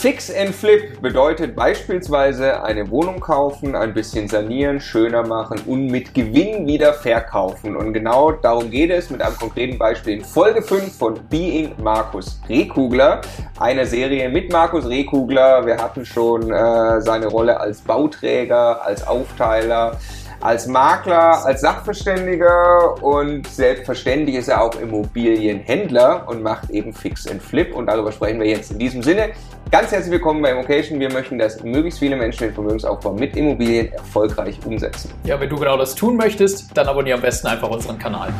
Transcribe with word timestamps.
Fix 0.00 0.34
and 0.34 0.54
Flip 0.54 0.98
bedeutet 1.02 1.54
beispielsweise 1.54 2.62
eine 2.62 2.90
Wohnung 2.90 3.20
kaufen, 3.20 3.76
ein 3.76 3.92
bisschen 3.92 4.28
sanieren, 4.28 4.80
schöner 4.80 5.26
machen 5.26 5.60
und 5.66 5.88
mit 5.88 6.14
Gewinn 6.14 6.66
wieder 6.66 6.94
verkaufen. 6.94 7.76
Und 7.76 7.92
genau 7.92 8.32
darum 8.32 8.70
geht 8.70 8.90
es 8.90 9.10
mit 9.10 9.20
einem 9.20 9.36
konkreten 9.36 9.76
Beispiel 9.76 10.14
in 10.14 10.24
Folge 10.24 10.62
5 10.62 10.96
von 10.96 11.20
Being 11.28 11.74
Markus 11.82 12.40
Rehkugler, 12.48 13.20
einer 13.58 13.84
Serie 13.84 14.30
mit 14.30 14.50
Markus 14.50 14.88
Rehkugler. 14.88 15.66
Wir 15.66 15.76
hatten 15.76 16.06
schon 16.06 16.50
äh, 16.50 17.02
seine 17.02 17.26
Rolle 17.26 17.60
als 17.60 17.82
Bauträger, 17.82 18.82
als 18.82 19.06
Aufteiler 19.06 19.98
als 20.40 20.66
Makler, 20.66 21.44
als 21.44 21.60
Sachverständiger 21.60 23.02
und 23.02 23.46
selbstverständlich 23.46 24.36
ist 24.36 24.48
er 24.48 24.62
auch 24.62 24.74
Immobilienhändler 24.80 26.26
und 26.28 26.42
macht 26.42 26.70
eben 26.70 26.92
Fix 26.94 27.26
and 27.26 27.42
Flip 27.42 27.74
und 27.74 27.86
darüber 27.86 28.10
sprechen 28.10 28.40
wir 28.40 28.48
jetzt 28.48 28.72
in 28.72 28.78
diesem 28.78 29.02
Sinne. 29.02 29.30
Ganz 29.70 29.92
herzlich 29.92 30.12
willkommen 30.12 30.40
bei 30.40 30.52
Immocation. 30.52 30.98
Wir 30.98 31.12
möchten, 31.12 31.38
dass 31.38 31.62
möglichst 31.62 32.00
viele 32.00 32.16
Menschen 32.16 32.44
den 32.44 32.54
Vermögensaufbau 32.54 33.12
mit 33.12 33.36
Immobilien 33.36 33.92
erfolgreich 33.92 34.58
umsetzen. 34.64 35.12
Ja, 35.24 35.38
wenn 35.38 35.50
du 35.50 35.56
genau 35.56 35.76
das 35.76 35.94
tun 35.94 36.16
möchtest, 36.16 36.76
dann 36.76 36.88
abonniere 36.88 37.16
am 37.16 37.22
besten 37.22 37.46
einfach 37.46 37.68
unseren 37.68 37.98
Kanal. 37.98 38.32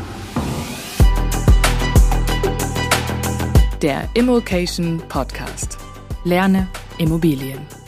Der 3.83 4.09
Immocation 4.15 5.03
Podcast. 5.09 5.79
Lerne 6.25 6.67
Immobilien. 6.99 7.80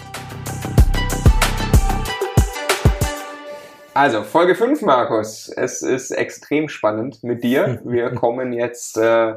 Also, 3.95 4.23
Folge 4.23 4.55
5, 4.55 4.81
Markus. 4.83 5.53
Es 5.55 5.83
ist 5.83 6.13
extrem 6.13 6.71
spannend 6.71 7.23
mit 7.23 7.45
dir. 7.45 7.81
Wir 7.85 8.11
kommen 8.15 8.55
jetzt 8.55 8.97
äh, 8.97 9.35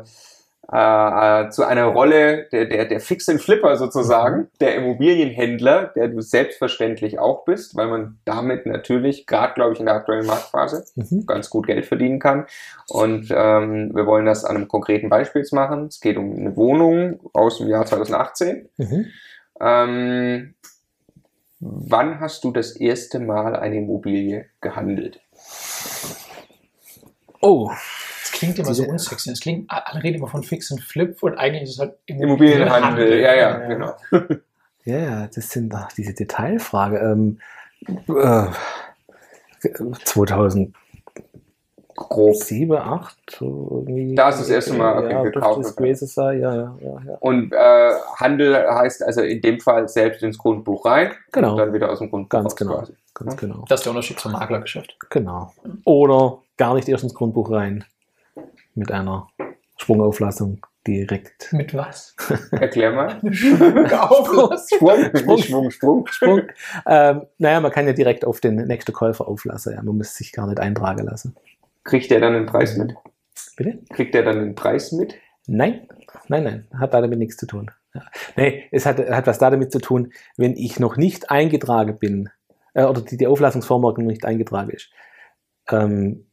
äh, 0.72 1.50
zu 1.50 1.66
einer 1.66 1.86
Rolle 1.88 2.48
der, 2.54 2.66
der, 2.66 2.86
der 2.86 3.02
fixen 3.02 3.38
Flipper 3.38 3.76
sozusagen, 3.76 4.48
der 4.62 4.76
Immobilienhändler, 4.76 5.92
der 5.96 6.08
du 6.08 6.22
selbstverständlich 6.22 7.20
auch 7.20 7.44
bist, 7.44 7.76
weil 7.76 7.88
man 7.88 8.20
damit 8.24 8.66
natürlich, 8.66 9.28
gerade 9.28 9.54
glaube 9.56 9.74
ich 9.74 9.82
in 9.82 9.88
der 9.88 9.96
aktuellen 9.96 10.26
Marktphase, 10.26 10.86
mhm. 10.96 11.26
ganz 11.26 11.50
gut 11.50 11.68
Geld 11.68 11.86
verdienen 11.86 12.20
kann. 12.20 12.46
Und 12.88 13.28
ähm, 13.36 13.92
wir 13.94 14.06
wollen 14.06 14.26
das 14.26 14.46
an 14.46 14.56
einem 14.56 14.70
konkreten 14.70 15.10
Beispiel 15.10 15.46
machen. 15.52 15.88
Es 15.88 16.00
geht 16.00 16.16
um 16.16 16.34
eine 16.34 16.56
Wohnung 16.56 17.20
aus 17.34 17.58
dem 17.58 17.68
Jahr 17.68 17.86
2018. 17.86 18.70
Mhm. 18.78 19.06
Ähm, 19.60 20.56
Wann 21.68 22.20
hast 22.20 22.44
du 22.44 22.52
das 22.52 22.76
erste 22.76 23.20
Mal 23.20 23.56
eine 23.56 23.78
Immobilie 23.78 24.46
gehandelt? 24.62 25.20
Oh, 27.42 27.72
das 28.22 28.32
klingt 28.32 28.60
immer 28.60 28.76
so 28.76 28.84
unsexy. 28.84 29.32
Das 29.32 29.40
klingt, 29.40 29.72
alle 29.72 30.04
reden 30.04 30.18
immer 30.18 30.28
von 30.28 30.44
Fix 30.44 30.70
und 30.70 30.82
Flip 30.82 31.18
und 31.24 31.40
eigentlich 31.40 31.64
ist 31.64 31.72
es 31.72 31.80
halt 31.80 31.96
Immobilienhandel. 32.06 33.08
Immobilienhandel. 33.08 33.20
Ja, 33.20 33.34
ja, 33.34 33.60
ja, 33.62 33.68
genau. 33.68 33.96
Ja, 34.86 34.98
ja, 35.22 35.28
das 35.34 35.50
sind 35.50 35.74
doch 35.74 35.92
diese 35.92 36.14
Detailfrage. 36.14 37.00
Ähm, 37.00 37.40
äh, 38.10 38.46
2000 40.04 40.76
grob. 41.96 42.36
Sieben, 42.36 42.78
acht. 42.78 43.18
irgendwie. 43.40 44.16
Da 44.16 44.30
ist 44.30 44.40
das 44.40 44.50
erste 44.50 44.74
Mal 44.74 44.98
okay, 44.98 45.12
ja, 45.12 45.24
gekauft. 45.24 45.60
Das 45.64 45.76
gewesen 45.76 46.08
sein. 46.08 46.40
Ja, 46.40 46.56
ja, 46.56 46.78
ja, 46.82 47.00
ja. 47.08 47.18
Und 47.20 47.54
äh, 47.54 47.92
Handel 48.18 48.56
heißt 48.56 49.04
also 49.04 49.22
in 49.22 49.42
dem 49.42 49.60
Fall 49.60 49.88
selbst 49.88 50.24
ins 50.24 50.38
Grundbuch 50.38 50.86
rein 50.86 51.12
genau. 51.32 51.52
und 51.52 51.58
dann 51.58 51.74
wieder 51.74 51.90
aus 51.90 52.00
dem 52.00 52.10
Grundbuch 52.10 52.30
Ganz 52.30 52.46
raus 52.46 52.56
genau. 52.56 52.78
Quasi. 52.78 52.94
Ganz 53.14 53.34
ja? 53.34 53.40
genau. 53.40 53.66
Das 53.68 53.80
ist 53.80 53.86
der 53.86 53.92
Unterschied 53.92 54.20
zum 54.20 54.34
Maklergeschäft. 54.34 54.98
Genau. 55.10 55.54
Oder 55.86 56.40
gar 56.58 56.76
nicht 56.76 56.90
erst 56.90 57.04
ins 57.04 57.14
Grundbuch 57.14 57.52
rein 57.52 57.86
mit 58.76 58.92
einer 58.92 59.28
Sprungauflassung 59.78 60.66
direkt. 60.86 61.52
Mit 61.52 61.74
was? 61.74 62.16
Erklär 62.52 62.92
mal. 62.92 63.20
Sprung, 63.34 64.58
Sprung, 65.16 65.38
Sprung, 65.42 65.72
Sprung. 65.72 66.08
Sprung. 66.08 66.42
Ähm, 66.86 67.24
naja, 67.38 67.60
man 67.60 67.72
kann 67.72 67.88
ja 67.88 67.94
direkt 67.94 68.26
auf 68.26 68.40
den 68.40 68.56
nächsten 68.56 68.94
Käufer 68.94 69.28
auflassen. 69.28 69.74
Ja. 69.74 69.82
Man 69.82 69.98
muss 69.98 70.16
sich 70.16 70.32
gar 70.32 70.48
nicht 70.48 70.60
eintragen 70.60 71.06
lassen. 71.06 71.36
Kriegt 71.86 72.12
der 72.12 72.20
dann 72.20 72.34
den 72.34 72.46
Preis 72.46 72.76
mit? 72.76 72.94
Bitte? 73.56 73.80
Kriegt 73.94 74.14
der 74.14 74.24
dann 74.24 74.40
den 74.40 74.56
Preis 74.56 74.92
mit? 74.92 75.16
Nein, 75.48 75.88
nein, 76.28 76.44
nein, 76.44 76.68
hat 76.78 76.94
damit 76.94 77.20
nichts 77.20 77.38
zu 77.38 77.46
tun. 77.46 77.72
Ja. 77.94 78.02
Nee, 78.36 78.66
es 78.72 78.86
hat, 78.86 79.00
hat 79.00 79.28
was 79.28 79.40
damit 79.40 79.72
zu 79.72 79.80
tun, 79.80 80.12
wenn 80.36 80.58
ich 80.58 80.80
noch 80.80 80.98
nicht 80.98 81.30
eingetragen 81.32 81.98
bin, 81.98 82.30
äh, 82.74 82.84
oder 82.84 83.02
die, 83.02 83.18
die 83.18 83.28
Auflassungsvormerkung 83.28 84.04
noch 84.04 84.12
nicht 84.12 84.26
eingetragen 84.26 84.72
ist. 84.72 84.90
Ähm, 85.70 86.26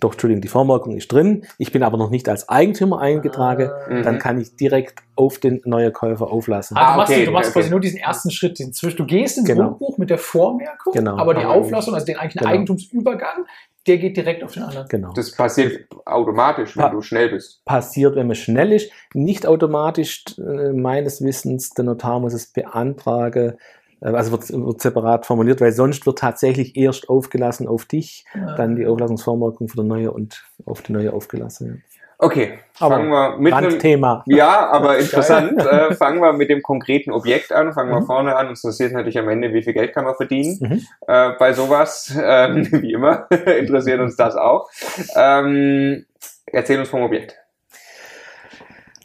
doch, 0.00 0.12
Entschuldigung, 0.12 0.42
die 0.42 0.48
Vormerkung 0.48 0.96
ist 0.96 1.12
drin, 1.12 1.46
ich 1.58 1.72
bin 1.72 1.82
aber 1.82 1.96
noch 1.96 2.10
nicht 2.10 2.28
als 2.28 2.48
Eigentümer 2.48 3.00
eingetragen, 3.00 3.70
ah, 3.70 4.02
dann 4.02 4.18
kann 4.18 4.40
ich 4.40 4.56
direkt 4.56 5.00
auf 5.14 5.38
den 5.38 5.60
neuen 5.64 5.92
Käufer 5.92 6.30
auflassen. 6.30 6.76
Ah, 6.76 6.92
du 6.92 6.98
machst, 6.98 7.12
okay, 7.12 7.24
du 7.24 7.30
machst 7.30 7.50
okay. 7.50 7.60
quasi 7.60 7.70
nur 7.70 7.80
diesen 7.80 7.98
ersten 7.98 8.30
Schritt, 8.30 8.58
den 8.58 8.72
Zwischen. 8.72 8.96
Du 8.96 9.06
gehst 9.06 9.38
ins 9.38 9.46
genau. 9.46 9.68
Grundbuch 9.68 9.98
mit 9.98 10.10
der 10.10 10.18
Vormerkung, 10.18 10.92
genau. 10.92 11.16
aber 11.16 11.34
die 11.34 11.44
Auflassung, 11.44 11.94
also 11.94 12.06
den 12.06 12.16
eigentlichen 12.16 12.40
genau. 12.40 12.54
Eigentumsübergang, 12.54 13.46
der 13.86 13.98
geht 13.98 14.16
direkt 14.16 14.42
auf 14.42 14.52
den 14.52 14.62
anderen. 14.62 14.88
Genau. 14.88 15.12
Das 15.12 15.32
passiert 15.32 15.86
automatisch, 16.06 16.76
wenn 16.76 16.84
pa 16.84 16.90
du 16.90 17.02
schnell 17.02 17.30
bist. 17.30 17.64
Passiert, 17.64 18.16
wenn 18.16 18.26
man 18.26 18.36
schnell 18.36 18.72
ist. 18.72 18.90
Nicht 19.12 19.46
automatisch, 19.46 20.24
äh, 20.38 20.72
meines 20.72 21.22
Wissens, 21.22 21.70
der 21.70 21.84
Notar 21.84 22.20
muss 22.20 22.32
es 22.32 22.46
beantragen. 22.46 23.54
Äh, 24.00 24.08
also 24.08 24.32
wird, 24.32 24.50
wird 24.50 24.80
separat 24.80 25.26
formuliert, 25.26 25.60
weil 25.60 25.72
sonst 25.72 26.06
wird 26.06 26.18
tatsächlich 26.18 26.76
erst 26.76 27.08
aufgelassen 27.08 27.68
auf 27.68 27.84
dich, 27.84 28.24
ja. 28.34 28.54
dann 28.56 28.76
die 28.76 28.86
Auflassungsvormerkung 28.86 29.68
für 29.68 29.82
die 29.82 29.88
neue 29.88 30.12
und 30.12 30.44
auf 30.64 30.82
die 30.82 30.92
neue 30.92 31.12
aufgelassen. 31.12 31.82
Ja. 31.90 32.03
Okay, 32.24 32.58
aber 32.80 32.96
fangen 32.96 33.10
wir 33.10 33.36
mit 33.36 33.52
einem 33.52 33.78
Thema. 33.78 34.24
Ja, 34.26 34.70
aber 34.70 34.96
interessant. 34.98 35.58
äh, 35.58 35.94
fangen 35.94 36.22
wir 36.22 36.32
mit 36.32 36.48
dem 36.48 36.62
konkreten 36.62 37.12
Objekt 37.12 37.52
an. 37.52 37.74
Fangen 37.74 37.90
wir 37.90 38.00
mhm. 38.00 38.06
vorne 38.06 38.34
an. 38.34 38.48
Uns 38.48 38.64
interessiert 38.64 38.92
natürlich 38.92 39.18
am 39.18 39.28
Ende, 39.28 39.52
wie 39.52 39.62
viel 39.62 39.74
Geld 39.74 39.92
kann 39.92 40.04
man 40.04 40.14
verdienen. 40.14 40.56
Mhm. 40.58 40.80
Äh, 41.06 41.32
bei 41.38 41.52
sowas, 41.52 42.16
ähm, 42.18 42.66
wie 42.72 42.92
immer, 42.92 43.30
interessiert 43.58 44.00
uns 44.00 44.16
das 44.16 44.36
auch. 44.36 44.70
Ähm, 45.14 46.06
erzähl 46.46 46.80
uns 46.80 46.88
vom 46.88 47.02
Objekt. 47.02 47.36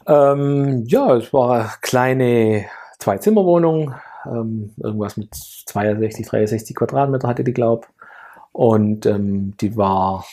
Ähm, 0.06 0.84
ja, 0.86 1.14
es 1.14 1.30
war 1.34 1.52
eine 1.52 1.70
kleine 1.82 2.64
Zwei-Zimmer-Wohnung. 3.00 3.94
Ähm, 4.24 4.74
irgendwas 4.82 5.18
mit 5.18 5.34
62, 5.34 6.26
63 6.26 6.74
Quadratmeter 6.74 7.28
hatte 7.28 7.44
die, 7.44 7.52
glaub. 7.52 7.86
Und 8.52 9.04
ähm, 9.04 9.52
die 9.60 9.76
war 9.76 10.24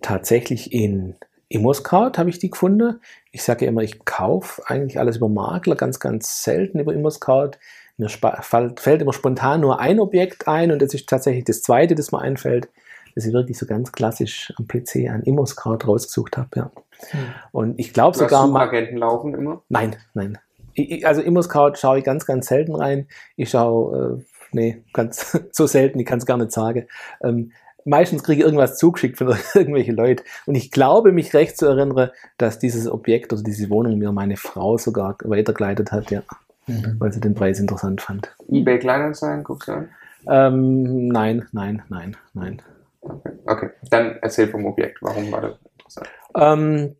tatsächlich 0.00 0.72
in 0.72 1.16
Immoscout 1.50 2.12
habe 2.16 2.30
ich 2.30 2.38
die 2.38 2.48
gefunden. 2.48 3.00
Ich 3.32 3.42
sage 3.42 3.64
ja 3.64 3.70
immer, 3.70 3.82
ich 3.82 4.04
kaufe 4.04 4.62
eigentlich 4.66 4.98
alles 4.98 5.16
über 5.16 5.28
Makler, 5.28 5.74
ganz, 5.74 5.98
ganz 5.98 6.44
selten 6.44 6.78
über 6.78 6.94
Immoscout. 6.94 7.50
Mir 7.96 8.08
fällt 8.08 9.02
immer 9.02 9.12
spontan 9.12 9.60
nur 9.60 9.80
ein 9.80 9.98
Objekt 9.98 10.46
ein 10.46 10.70
und 10.70 10.80
das 10.80 10.94
ist 10.94 11.08
tatsächlich 11.08 11.44
das 11.44 11.60
zweite, 11.62 11.96
das 11.96 12.12
mir 12.12 12.20
einfällt, 12.20 12.68
das 13.16 13.26
ich 13.26 13.32
wirklich 13.32 13.58
so 13.58 13.66
ganz 13.66 13.90
klassisch 13.90 14.52
am 14.56 14.68
PC 14.68 15.10
an 15.10 15.24
Immoscout 15.24 15.78
rausgesucht 15.86 16.36
habe. 16.36 16.48
Ja. 16.54 16.70
Hm. 17.10 17.20
Und 17.50 17.80
ich 17.80 17.92
glaube 17.92 18.16
sogar. 18.16 18.44
Hast 18.44 18.56
Agenten 18.56 18.96
laufen 18.96 19.34
immer? 19.34 19.62
Nein, 19.68 19.96
nein. 20.14 20.38
Ich, 20.74 21.04
also 21.04 21.20
Immoscout 21.20 21.72
schaue 21.74 21.98
ich 21.98 22.04
ganz, 22.04 22.26
ganz 22.26 22.46
selten 22.46 22.76
rein. 22.76 23.08
Ich 23.34 23.50
schaue, 23.50 24.20
äh, 24.20 24.24
nee, 24.52 24.84
ganz 24.92 25.36
so 25.50 25.66
selten, 25.66 25.98
ich 25.98 26.06
kann 26.06 26.18
es 26.18 26.26
gar 26.26 26.36
nicht 26.36 26.52
sagen. 26.52 26.86
Ähm, 27.24 27.50
meistens 27.84 28.22
kriege 28.22 28.40
ich 28.40 28.44
irgendwas 28.44 28.78
zugeschickt 28.78 29.18
von 29.18 29.28
irgendwelchen 29.54 29.96
Leuten. 29.96 30.22
Und 30.46 30.54
ich 30.54 30.70
glaube, 30.70 31.12
mich 31.12 31.34
recht 31.34 31.56
zu 31.56 31.66
erinnern, 31.66 32.10
dass 32.38 32.58
dieses 32.58 32.88
Objekt 32.88 33.32
oder 33.32 33.42
diese 33.42 33.70
Wohnung 33.70 33.98
mir 33.98 34.12
meine 34.12 34.36
Frau 34.36 34.78
sogar 34.78 35.16
weitergeleitet 35.24 35.92
hat, 35.92 36.10
ja. 36.10 36.22
Mhm. 36.66 36.96
Weil 36.98 37.12
sie 37.12 37.20
den 37.20 37.34
Preis 37.34 37.58
interessant 37.58 38.00
fand. 38.00 38.34
eBay 38.48 38.78
Kleinanzeigen, 38.78 39.44
guckst 39.44 39.68
du 39.68 39.72
an? 39.72 39.88
Ähm, 40.28 41.08
nein, 41.08 41.46
nein, 41.52 41.82
nein, 41.88 42.16
nein. 42.34 42.62
Okay. 43.00 43.30
okay, 43.46 43.70
dann 43.88 44.18
erzähl 44.20 44.48
vom 44.48 44.66
Objekt. 44.66 44.98
Warum 45.00 45.32
war 45.32 45.40
das 45.40 45.54
interessant? 45.72 46.08
Ähm, 46.36 46.96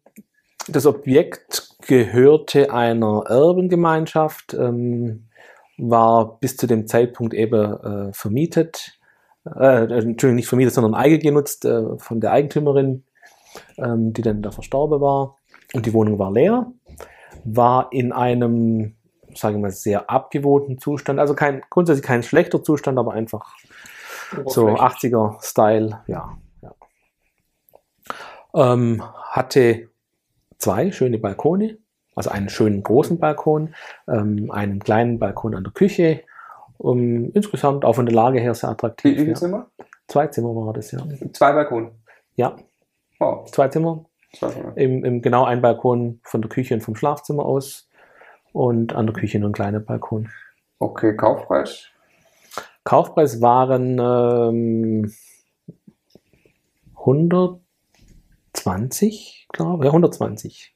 das 0.67 0.87
Objekt 0.87 1.77
gehörte 1.87 2.73
einer 2.73 3.25
Erbengemeinschaft, 3.29 4.55
ähm, 4.55 5.27
war 5.77 6.39
bis 6.41 6.57
zu 6.57 6.67
dem 6.67 6.87
Zeitpunkt 6.87 7.35
eben 7.35 8.09
äh, 8.09 8.13
vermietet 8.13 9.00
äh, 9.45 9.85
Entschuldigung, 9.85 10.35
nicht 10.35 10.49
vermietet, 10.49 10.75
sondern 10.75 10.95
eigengenutzt 10.95 11.65
äh, 11.65 11.99
von 11.99 12.21
der 12.21 12.33
Eigentümerin, 12.33 13.05
ähm, 13.79 14.13
die 14.13 14.23
dann 14.23 14.43
da 14.43 14.51
verstorben 14.51 15.01
war. 15.01 15.37
Und 15.73 15.87
die 15.87 15.93
Wohnung 15.93 16.19
war 16.19 16.33
leer, 16.33 16.73
war 17.45 17.93
in 17.93 18.13
einem, 18.13 18.97
sagen 19.35 19.57
wir 19.57 19.63
mal, 19.63 19.71
sehr 19.71 20.11
abgewohnten 20.11 20.79
Zustand. 20.79 21.19
Also 21.19 21.35
kein, 21.35 21.63
grundsätzlich 21.71 22.07
kein 22.07 22.23
schlechter 22.23 22.63
Zustand, 22.63 22.99
aber 22.99 23.13
einfach 23.13 23.57
so 24.47 24.69
80er-Style, 24.69 26.03
ja. 26.07 26.39
ja. 26.63 26.75
Ähm, 28.55 29.03
hatte 29.31 29.89
zwei 30.59 30.93
schöne 30.93 31.19
Balkone, 31.19 31.79
also 32.15 32.31
einen 32.31 32.49
schönen 32.49 32.83
großen 32.83 33.19
Balkon, 33.19 33.75
ähm, 34.09 34.51
einen 34.51 34.81
kleinen 34.81 35.19
Balkon 35.19 35.55
an 35.55 35.65
der 35.65 35.73
Küche, 35.73 36.23
um, 36.81 37.31
insgesamt 37.33 37.85
auch 37.85 37.95
von 37.95 38.07
der 38.07 38.15
Lage 38.15 38.41
her 38.41 38.55
sehr 38.55 38.71
attraktiv. 38.71 39.13
Wie 39.13 39.19
viele 39.19 39.31
ja. 39.31 39.35
Zimmer? 39.35 39.71
Zwei 40.09 40.27
Zimmer 40.29 40.57
war 40.57 40.73
das, 40.73 40.91
ja. 40.93 41.01
Zwei 41.33 41.53
Balkone? 41.53 41.93
Ja. 42.37 42.57
Wow. 43.19 43.51
Zwei 43.51 43.69
Zimmer. 43.69 44.07
Zwei 44.35 44.49
Zimmer. 44.49 44.73
Im, 44.77 45.05
Im, 45.05 45.23
genau 45.23 45.45
ein 45.45 45.61
Balkon 45.61 46.21
von 46.25 46.41
der 46.41 46.49
Küche 46.49 46.73
und 46.75 46.81
vom 46.81 46.97
Schlafzimmer 46.97 47.45
aus. 47.45 47.89
und 48.53 48.95
an 48.95 49.07
der 49.07 49.15
Küche 49.15 49.39
nur 49.39 49.51
ein 49.51 49.55
kleiner 49.55 49.81
Balkon. 49.81 50.31
Okay, 50.79 51.15
Kaufpreis? 51.15 51.89
Kaufpreis 52.85 53.43
waren 53.43 53.99
ähm, 54.01 55.13
120, 56.97 59.49
glaube 59.53 59.85
ich, 59.85 59.87
ja, 59.87 59.91
120. 59.91 60.75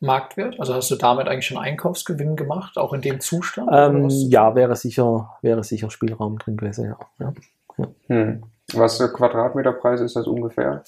Marktwert? 0.00 0.58
Also 0.60 0.74
hast 0.74 0.90
du 0.90 0.96
damit 0.96 1.28
eigentlich 1.28 1.46
schon 1.46 1.58
Einkaufsgewinn 1.58 2.36
gemacht, 2.36 2.76
auch 2.76 2.92
in 2.92 3.00
dem 3.00 3.20
Zustand? 3.20 3.70
Ähm, 3.72 4.08
ja, 4.10 4.54
wäre 4.54 4.76
sicher, 4.76 5.30
wäre 5.42 5.64
sicher 5.64 5.90
Spielraum 5.90 6.38
drin 6.38 6.56
gewesen, 6.56 6.86
ja. 6.86 6.98
ja. 7.18 7.32
ja. 7.78 7.86
Hm. 8.08 8.42
Was 8.72 8.96
für 8.96 9.12
Quadratmeterpreis 9.12 10.00
ist 10.00 10.16
das 10.16 10.26
ungefähr? 10.26 10.84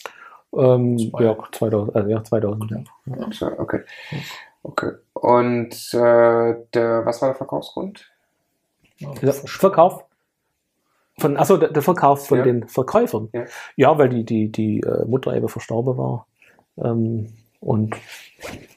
Ähm, 0.54 0.96
ja, 0.98 1.36
2000, 1.52 1.96
also 1.96 2.08
ja, 2.08 2.24
2000, 2.24 2.70
ja. 2.70 2.78
ja. 3.06 3.58
Okay. 3.58 3.82
Okay. 4.62 4.92
Und 5.12 5.94
äh, 5.94 6.54
der, 6.74 7.06
was 7.06 7.20
war 7.22 7.28
der 7.28 7.36
Verkaufsgrund? 7.36 8.10
Der 9.00 9.32
Verkauf 9.32 10.04
von, 11.18 11.36
also 11.36 11.56
der, 11.56 11.70
der 11.70 11.82
Verkauf 11.82 12.26
von 12.26 12.38
ja. 12.38 12.44
den 12.44 12.68
Verkäufern. 12.68 13.28
Ja. 13.32 13.44
ja, 13.76 13.98
weil 13.98 14.08
die, 14.08 14.24
die, 14.24 14.50
die 14.50 14.80
äh, 14.80 15.04
Mutter 15.06 15.34
eben 15.34 15.48
verstorben 15.48 15.96
war. 15.96 16.26
Ähm, 16.78 17.32
und 17.66 17.96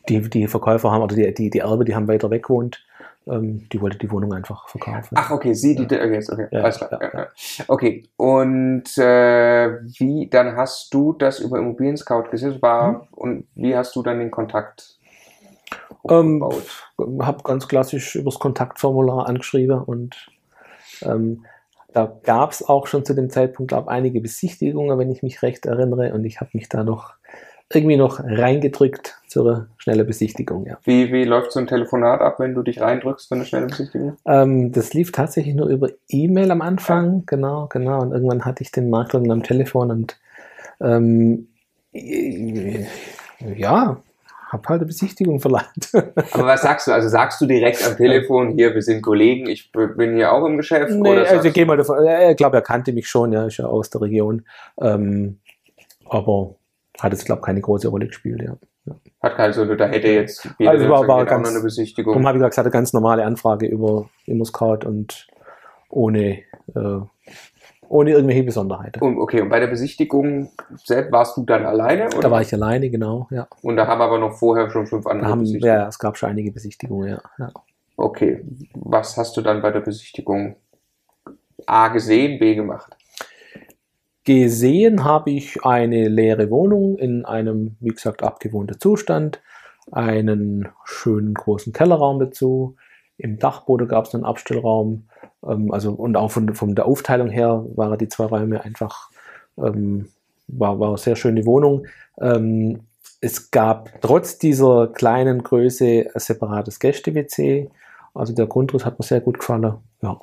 die, 0.08 0.22
die 0.22 0.48
Verkäufer 0.48 0.92
haben, 0.92 1.04
oder 1.04 1.16
die, 1.16 1.34
die, 1.34 1.50
die 1.50 1.60
Erbe, 1.60 1.86
die 1.86 1.96
haben 1.96 2.08
weiter 2.08 2.30
weg 2.30 2.44
gewohnt. 2.44 2.86
Ähm, 3.28 3.68
die 3.72 3.80
wollte 3.82 3.98
die 3.98 4.10
Wohnung 4.10 4.34
einfach 4.34 4.68
verkaufen. 4.70 5.16
Ach, 5.16 5.30
okay, 5.32 5.54
sie, 5.54 5.76
die, 5.76 5.84
ja. 5.94 6.04
okay, 6.04 6.26
okay, 6.28 6.48
ja, 6.52 6.62
alles 6.62 6.78
klar. 6.78 7.00
Ja, 7.02 7.28
okay, 7.68 8.04
und 8.18 8.98
äh, 8.98 9.78
wie, 10.00 10.28
dann 10.30 10.56
hast 10.56 10.94
du 10.94 11.14
das 11.14 11.40
über 11.40 11.60
Immobilien 11.60 11.98
Scout 11.98 12.30
gesehen, 12.32 12.62
war, 12.62 12.92
mhm. 12.92 13.02
und 13.12 13.48
wie 13.56 13.76
hast 13.76 13.96
du 13.96 14.02
dann 14.02 14.20
den 14.20 14.32
Kontakt 14.32 14.98
ähm, 16.10 16.44
habe 17.20 17.44
ganz 17.44 17.68
klassisch 17.68 18.16
übers 18.16 18.40
Kontaktformular 18.40 19.28
angeschrieben 19.28 19.84
und 19.84 20.16
ähm, 21.04 21.46
da 21.94 22.20
gab 22.24 22.52
es 22.52 22.68
auch 22.68 22.88
schon 22.88 23.04
zu 23.04 23.14
dem 23.14 23.30
Zeitpunkt, 23.30 23.70
glaube 23.70 23.90
einige 23.90 24.22
Besichtigungen, 24.22 24.98
wenn 25.00 25.12
ich 25.12 25.24
mich 25.24 25.42
recht 25.42 25.66
erinnere. 25.66 26.14
Und 26.14 26.24
ich 26.24 26.40
habe 26.40 26.52
mich 26.54 26.70
da 26.70 26.84
noch 26.84 27.14
irgendwie 27.72 27.98
noch 27.98 28.20
reingedrückt 28.20 29.20
zur 29.28 29.68
schnellen 29.78 30.08
Besichtigung. 30.08 30.66
Ja. 30.66 30.80
Wie, 30.86 31.12
wie 31.12 31.24
läuft 31.24 31.52
so 31.52 31.60
ein 31.60 31.68
Telefonat 31.68 32.20
ab, 32.20 32.40
wenn 32.40 32.56
du 32.56 32.64
dich 32.64 32.82
reindrückst 32.82 33.28
für 33.28 33.36
eine 33.36 33.46
schnelle 33.46 33.68
Besichtigung? 33.68 34.18
Ähm, 34.26 34.72
das 34.72 34.94
lief 34.94 35.12
tatsächlich 35.12 35.54
nur 35.54 35.68
über 35.68 35.90
E-Mail 36.08 36.50
am 36.50 36.62
Anfang, 36.62 37.24
genau, 37.28 37.68
genau. 37.68 38.02
Und 38.02 38.12
irgendwann 38.12 38.46
hatte 38.46 38.64
ich 38.64 38.72
den 38.72 38.90
Makler 38.90 39.20
dann 39.20 39.32
am 39.32 39.44
Telefon 39.44 39.92
und 39.92 40.20
ähm, 40.82 41.48
ja, 41.94 44.02
habe 44.52 44.68
halt 44.68 44.80
eine 44.80 44.88
Besichtigung 44.88 45.40
verlangt. 45.40 45.94
Aber 45.94 46.48
was 46.48 46.64
sagst 46.64 46.88
du? 46.88 46.92
Also 46.92 47.08
sagst 47.08 47.40
du 47.40 47.46
direkt 47.46 47.86
am 47.86 47.98
Telefon, 47.98 48.50
hier, 48.50 48.74
wir 48.74 48.82
sind 48.82 49.04
Kollegen, 49.04 49.48
ich 49.48 49.72
bin 49.72 50.16
hier 50.16 50.34
auch 50.34 50.44
im 50.46 50.58
Geschäft? 50.58 50.92
Nee, 50.92 51.12
oder 51.12 51.30
also 51.30 51.48
ich 51.48 51.54
gehe 51.54 51.68
mal 51.68 51.78
davon, 51.78 51.98
ich 52.30 52.38
glaube, 52.38 52.58
er 52.58 52.64
kannte 52.64 52.94
mich 52.94 53.08
schon, 53.08 53.32
ja, 53.32 53.46
ist 53.46 53.58
ja 53.58 53.66
aus 53.66 53.92
der 53.92 54.02
Region. 54.02 54.44
Ähm, 54.82 55.40
aber 56.06 56.56
hat 57.04 57.14
jetzt, 57.14 57.26
glaube 57.26 57.40
ich, 57.42 57.46
keine 57.46 57.62
große 57.62 57.88
Rolle 57.88 58.08
gespielt, 58.08 58.42
ja. 58.42 58.56
ja. 58.86 58.96
Hat 59.22 59.40
also, 59.40 59.66
da 59.76 59.88
hätte 59.88 60.08
jetzt 60.08 60.50
jeder 60.58 60.72
also 60.72 60.90
war, 60.90 61.08
war 61.08 61.26
ganz, 61.26 61.50
eine 61.50 61.62
Besichtigung. 61.62 62.14
Darum 62.14 62.28
habe 62.28 62.38
ich 62.38 62.44
gesagt, 62.44 62.60
eine 62.60 62.72
ganz 62.72 62.94
normale 62.94 63.26
Anfrage 63.26 63.68
über 63.68 64.10
ImmoScout 64.26 64.86
und 64.86 65.28
ohne 65.90 66.40
äh, 66.76 67.02
ohne 67.90 68.12
irgendwelche 68.12 68.44
Besonderheiten. 68.44 69.02
Und, 69.02 69.18
okay, 69.18 69.42
und 69.42 69.50
bei 69.50 69.60
der 69.60 69.68
Besichtigung 69.68 70.52
selbst 70.76 71.12
warst 71.12 71.38
du 71.38 71.44
dann 71.44 71.66
alleine? 71.66 72.06
Oder? 72.08 72.20
Da 72.22 72.32
war 72.32 72.42
ich 72.42 72.54
alleine, 72.54 72.90
genau, 72.90 73.28
ja. 73.32 73.48
Und 73.64 73.76
da 73.76 73.88
haben 73.88 74.02
aber 74.02 74.20
noch 74.20 74.34
vorher 74.34 74.70
schon 74.70 74.88
fünf 74.88 75.08
andere 75.08 75.30
haben, 75.30 75.44
Ja, 75.46 75.88
es 75.88 75.98
gab 75.98 76.18
schon 76.18 76.30
einige 76.30 76.52
Besichtigungen, 76.52 77.10
ja, 77.10 77.22
ja. 77.40 77.52
Okay, 77.98 78.46
was 78.76 79.18
hast 79.18 79.36
du 79.36 79.42
dann 79.42 79.62
bei 79.62 79.72
der 79.72 79.82
Besichtigung 79.82 80.56
A 81.66 81.90
gesehen, 81.90 82.40
B 82.40 82.56
gemacht? 82.56 82.96
Gesehen 84.30 85.06
habe 85.06 85.32
ich 85.32 85.66
eine 85.66 86.08
leere 86.08 86.52
Wohnung 86.52 87.00
in 87.00 87.26
einem, 87.26 87.78
wie 87.80 87.90
gesagt, 87.90 88.22
abgewohnten 88.22 88.80
Zustand, 88.80 89.42
einen 89.92 90.68
schönen 90.86 91.34
großen 91.34 91.74
Kellerraum 91.74 92.20
dazu. 92.20 92.76
Im 93.18 93.40
Dachboden 93.40 93.88
gab 93.88 94.06
es 94.06 94.14
einen 94.14 94.26
Abstellraum 94.26 95.08
ähm, 95.44 95.72
also 95.72 95.94
und 95.94 96.16
auch 96.16 96.30
von, 96.30 96.54
von 96.54 96.76
der 96.76 96.86
Aufteilung 96.86 97.30
her 97.32 97.66
waren 97.74 97.98
die 97.98 98.08
zwei 98.08 98.26
Räume 98.26 98.64
einfach 98.64 99.10
ähm, 99.58 100.10
war, 100.48 100.80
war 100.80 100.90
eine 100.90 101.00
sehr 101.00 101.16
schöne 101.16 101.48
Wohnung. 101.48 101.88
Ähm, 102.22 102.82
es 103.22 103.50
gab 103.50 104.00
trotz 104.00 104.38
dieser 104.38 104.90
kleinen 104.90 105.42
Größe 105.42 106.06
ein 106.14 106.20
separates 106.20 106.80
Gäste-WC. 106.80 107.72
Also 108.14 108.36
der 108.36 108.46
Grundriss 108.46 108.86
hat 108.86 109.00
mir 109.00 109.06
sehr 109.06 109.22
gut 109.22 109.40
gefallen. 109.40 109.74
Ja. 110.04 110.20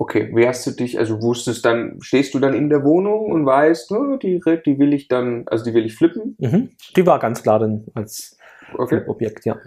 Okay, 0.00 0.30
wie 0.32 0.48
hast 0.48 0.66
du 0.66 0.70
dich, 0.70 0.98
also 0.98 1.20
wusstest 1.20 1.62
dann, 1.62 1.98
stehst 2.00 2.32
du 2.32 2.38
dann 2.38 2.54
in 2.54 2.70
der 2.70 2.84
Wohnung 2.84 3.30
und 3.30 3.44
weißt, 3.44 3.92
oh, 3.92 4.16
die, 4.16 4.40
die 4.64 4.78
will 4.78 4.94
ich 4.94 5.08
dann, 5.08 5.44
also 5.44 5.62
die 5.62 5.74
will 5.74 5.84
ich 5.84 5.94
flippen? 5.94 6.36
Mhm. 6.38 6.70
Die 6.96 7.04
war 7.04 7.18
ganz 7.18 7.42
klar 7.42 7.58
dann 7.58 7.84
als 7.92 8.38
okay. 8.78 9.02
Objekt, 9.06 9.44
ja. 9.44 9.58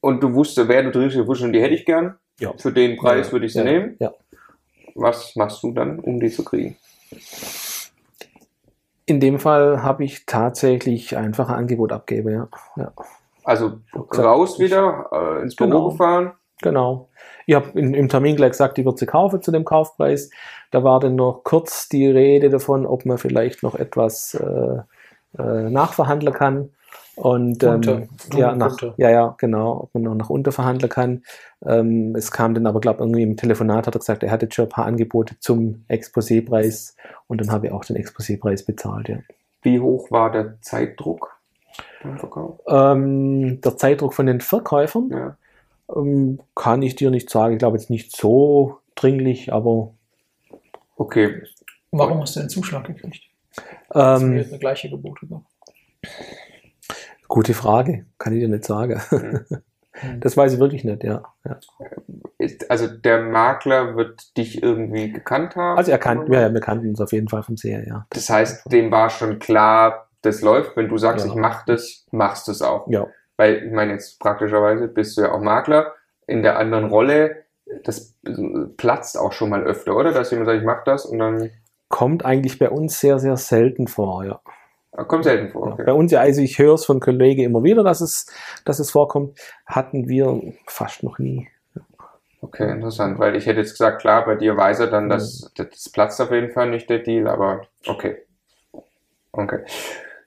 Und 0.00 0.22
du 0.22 0.32
wusstest, 0.32 0.68
wer 0.68 0.84
du 0.84 0.90
drin 0.90 1.10
du 1.10 1.26
wusstest, 1.26 1.54
die 1.54 1.60
hätte 1.60 1.74
ich 1.74 1.84
gern? 1.84 2.14
Ja. 2.40 2.54
Für 2.56 2.72
den 2.72 2.96
Preis 2.96 3.26
ja, 3.26 3.32
würde 3.34 3.44
ich 3.44 3.52
sie 3.52 3.58
ja, 3.58 3.64
nehmen. 3.66 3.96
Ja. 3.98 4.14
Was 4.94 5.36
machst 5.36 5.62
du 5.62 5.72
dann, 5.72 5.98
um 5.98 6.18
die 6.18 6.30
zu 6.30 6.44
kriegen? 6.44 6.78
In 9.04 9.20
dem 9.20 9.38
Fall 9.38 9.82
habe 9.82 10.02
ich 10.02 10.24
tatsächlich 10.24 11.14
einfach 11.14 11.50
ein 11.50 11.56
Angebot 11.56 11.92
abgebe, 11.92 12.32
ja. 12.32 12.48
ja. 12.76 12.92
Also 13.44 13.80
raus 14.16 14.58
wieder, 14.58 15.10
äh, 15.12 15.42
ins 15.42 15.56
Büro 15.56 15.68
genau. 15.68 15.90
gefahren? 15.90 16.32
Genau. 16.62 17.10
Ich 17.48 17.54
habe 17.54 17.80
im 17.80 18.10
Termin 18.10 18.36
gleich 18.36 18.50
gesagt, 18.50 18.78
ich 18.78 18.84
würde 18.84 18.98
sie 18.98 19.06
kaufen 19.06 19.40
zu 19.40 19.50
dem 19.50 19.64
Kaufpreis. 19.64 20.28
Da 20.70 20.84
war 20.84 21.00
dann 21.00 21.16
noch 21.16 21.44
kurz 21.44 21.88
die 21.88 22.06
Rede 22.06 22.50
davon, 22.50 22.84
ob 22.84 23.06
man 23.06 23.16
vielleicht 23.16 23.62
noch 23.62 23.74
etwas 23.74 24.34
äh, 24.34 24.82
äh, 25.42 25.70
nachverhandeln 25.70 26.34
kann. 26.34 26.68
Und 27.14 27.64
ähm, 27.64 28.10
ja, 28.34 28.54
nach, 28.54 28.76
ja, 28.98 29.10
ja, 29.10 29.34
genau, 29.38 29.84
ob 29.84 29.94
man 29.94 30.02
noch 30.02 30.14
nach 30.14 30.28
unter 30.28 30.52
verhandeln 30.52 30.90
kann. 30.90 31.22
Ähm, 31.64 32.14
es 32.16 32.30
kam 32.30 32.52
dann 32.52 32.66
aber, 32.66 32.80
glaube 32.80 32.98
ich, 32.98 33.00
irgendwie 33.00 33.22
im 33.22 33.38
Telefonat 33.38 33.86
hat 33.86 33.96
er 33.96 34.00
gesagt, 34.00 34.22
er 34.22 34.30
hatte 34.30 34.48
schon 34.52 34.66
ein 34.66 34.68
paar 34.68 34.84
Angebote 34.84 35.40
zum 35.40 35.86
Exposépreis 35.88 36.96
und 37.28 37.40
dann 37.40 37.50
habe 37.50 37.68
ich 37.68 37.72
auch 37.72 37.86
den 37.86 37.96
Exposépreis 37.96 38.66
bezahlt, 38.66 39.08
ja. 39.08 39.16
Wie 39.62 39.80
hoch 39.80 40.10
war 40.10 40.30
der 40.30 40.60
Zeitdruck 40.60 41.34
beim 42.02 42.18
Verkauf? 42.18 42.60
Ähm, 42.68 43.62
der 43.62 43.78
Zeitdruck 43.78 44.12
von 44.12 44.26
den 44.26 44.42
Verkäufern 44.42 45.08
ja. 45.10 45.36
Ähm, 45.94 46.40
kann 46.54 46.82
ich 46.82 46.96
dir 46.96 47.10
nicht 47.10 47.30
sagen. 47.30 47.54
Ich 47.54 47.58
glaube 47.58 47.76
jetzt 47.76 47.90
nicht 47.90 48.16
so 48.16 48.78
dringlich, 48.94 49.52
aber. 49.52 49.92
Okay. 50.96 51.42
Warum 51.90 52.20
hast 52.20 52.36
du 52.36 52.40
den 52.40 52.48
Zuschlag 52.48 52.86
gekriegt? 52.86 53.22
Ähm, 53.94 54.36
das 54.36 54.48
eine 54.48 54.58
gleiche 54.58 54.90
Gebote. 54.90 55.26
Gab. 55.26 55.42
Gute 57.28 57.54
Frage, 57.54 58.06
kann 58.18 58.32
ich 58.32 58.40
dir 58.40 58.48
nicht 58.48 58.64
sagen. 58.64 59.00
Hm. 59.10 59.46
Das 60.20 60.36
weiß 60.36 60.52
ich 60.52 60.60
wirklich 60.60 60.84
nicht, 60.84 61.02
ja. 61.02 61.22
ja. 61.44 61.58
Ist, 62.38 62.70
also 62.70 62.86
der 62.86 63.22
Makler 63.22 63.96
wird 63.96 64.36
dich 64.36 64.62
irgendwie 64.62 65.12
gekannt 65.12 65.56
haben? 65.56 65.76
Also 65.76 65.90
er 65.90 65.98
kannte, 65.98 66.32
ja, 66.32 66.52
wir 66.52 66.60
kannten 66.60 66.88
uns 66.88 67.00
auf 67.00 67.10
jeden 67.12 67.28
Fall 67.28 67.42
vom 67.42 67.56
Seher, 67.56 67.84
ja. 67.86 68.06
Das 68.10 68.30
heißt, 68.30 68.70
dem 68.70 68.90
war 68.92 69.10
schon 69.10 69.40
klar, 69.40 70.08
das 70.22 70.40
läuft. 70.40 70.76
Wenn 70.76 70.88
du 70.88 70.98
sagst, 70.98 71.26
ja. 71.26 71.32
ich 71.32 71.36
mach 71.36 71.64
das, 71.64 72.06
machst 72.12 72.46
du 72.46 72.52
es 72.52 72.62
auch. 72.62 72.88
Ja. 72.88 73.08
Weil, 73.38 73.64
ich 73.64 73.72
meine, 73.72 73.92
jetzt 73.92 74.20
praktischerweise 74.20 74.88
bist 74.88 75.16
du 75.16 75.22
ja 75.22 75.32
auch 75.32 75.40
Makler 75.40 75.94
in 76.26 76.42
der 76.42 76.58
anderen 76.58 76.86
Rolle. 76.86 77.44
Das 77.84 78.14
platzt 78.76 79.16
auch 79.16 79.32
schon 79.32 79.48
mal 79.48 79.62
öfter, 79.62 79.96
oder? 79.96 80.12
Dass 80.12 80.30
jemand 80.30 80.48
sagt, 80.48 80.58
ich 80.60 80.66
mach 80.66 80.84
das 80.84 81.06
und 81.06 81.18
dann. 81.18 81.50
Kommt 81.88 82.24
eigentlich 82.26 82.58
bei 82.58 82.68
uns 82.68 83.00
sehr, 83.00 83.18
sehr 83.18 83.38
selten 83.38 83.86
vor, 83.86 84.24
ja. 84.24 84.40
Kommt 85.04 85.24
selten 85.24 85.50
vor. 85.52 85.72
Okay. 85.72 85.84
Bei 85.86 85.92
uns 85.92 86.12
ja, 86.12 86.20
also 86.20 86.42
ich 86.42 86.58
höre 86.58 86.74
es 86.74 86.84
von 86.84 87.00
Kollegen 87.00 87.44
immer 87.44 87.62
wieder, 87.62 87.84
dass 87.84 88.00
es, 88.00 88.26
dass 88.64 88.78
es 88.78 88.90
vorkommt. 88.90 89.38
Hatten 89.64 90.08
wir 90.08 90.52
fast 90.66 91.02
noch 91.02 91.18
nie. 91.18 91.48
Okay, 92.40 92.70
interessant, 92.70 93.18
weil 93.18 93.36
ich 93.36 93.46
hätte 93.46 93.60
jetzt 93.60 93.72
gesagt, 93.72 94.00
klar, 94.00 94.24
bei 94.24 94.36
dir 94.36 94.56
weiß 94.56 94.80
er 94.80 94.86
dann, 94.88 95.08
dass 95.08 95.50
das 95.56 95.88
platzt 95.88 96.20
auf 96.20 96.30
jeden 96.30 96.52
Fall 96.52 96.70
nicht 96.70 96.88
der 96.88 97.00
Deal, 97.00 97.28
aber 97.28 97.62
okay. 97.86 98.18
Okay. 99.32 99.60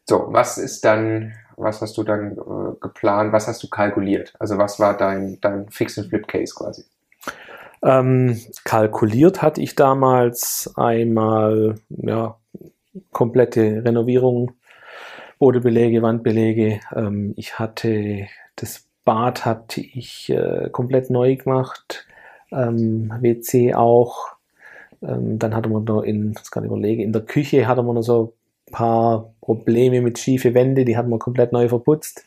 So, 0.06 0.27
was 0.30 0.58
ist 0.58 0.84
dann, 0.84 1.34
was 1.58 1.82
hast 1.82 1.98
du 1.98 2.03
dann 2.03 2.38
geplant, 2.82 3.32
was 3.32 3.48
hast 3.48 3.64
du 3.64 3.70
kalkuliert? 3.70 4.34
Also 4.40 4.58
was 4.58 4.80
war 4.80 4.98
dein, 4.98 5.40
dein 5.42 5.70
Fix 5.70 5.98
and 5.98 6.10
Flip 6.10 6.28
Case 6.28 6.54
quasi? 6.56 6.84
Ähm, 7.84 8.40
kalkuliert 8.64 9.42
hatte 9.42 9.62
ich 9.62 9.76
damals 9.76 10.72
einmal, 10.76 11.76
ja, 11.90 12.38
komplette 13.12 13.84
Renovierung, 13.84 14.52
Bodenbelege, 15.40 16.02
Wandbelege. 16.02 16.80
Ähm, 16.94 17.34
ich 17.38 17.58
hatte 17.58 18.28
das 18.56 18.86
Bad 19.04 19.46
hatte 19.46 19.82
ich 19.82 20.30
äh, 20.30 20.70
komplett 20.72 21.10
neu 21.10 21.36
gemacht, 21.36 22.06
ähm, 22.52 23.12
WC 23.20 23.74
auch. 23.74 24.36
Ähm, 25.02 25.40
dann 25.40 25.56
hatte 25.56 25.70
man 25.70 25.84
noch 25.84 26.04
in, 26.04 26.34
das 26.34 26.52
kann 26.52 26.64
ich 26.64 26.70
überlegen, 26.70 27.02
in 27.02 27.12
der 27.12 27.24
Küche 27.24 27.68
hatte 27.68 27.82
man 27.82 27.96
noch 27.96 28.04
so 28.04 28.34
ein 28.68 28.72
paar 28.72 29.34
Probleme 29.42 30.02
mit 30.02 30.20
schiefe 30.20 30.54
Wände, 30.54 30.86
die 30.86 30.96
hat 30.96 31.08
man 31.08 31.18
komplett 31.18 31.52
neu 31.52 31.68
verputzt. 31.68 32.24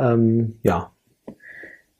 Ähm, 0.00 0.58
ja. 0.62 0.90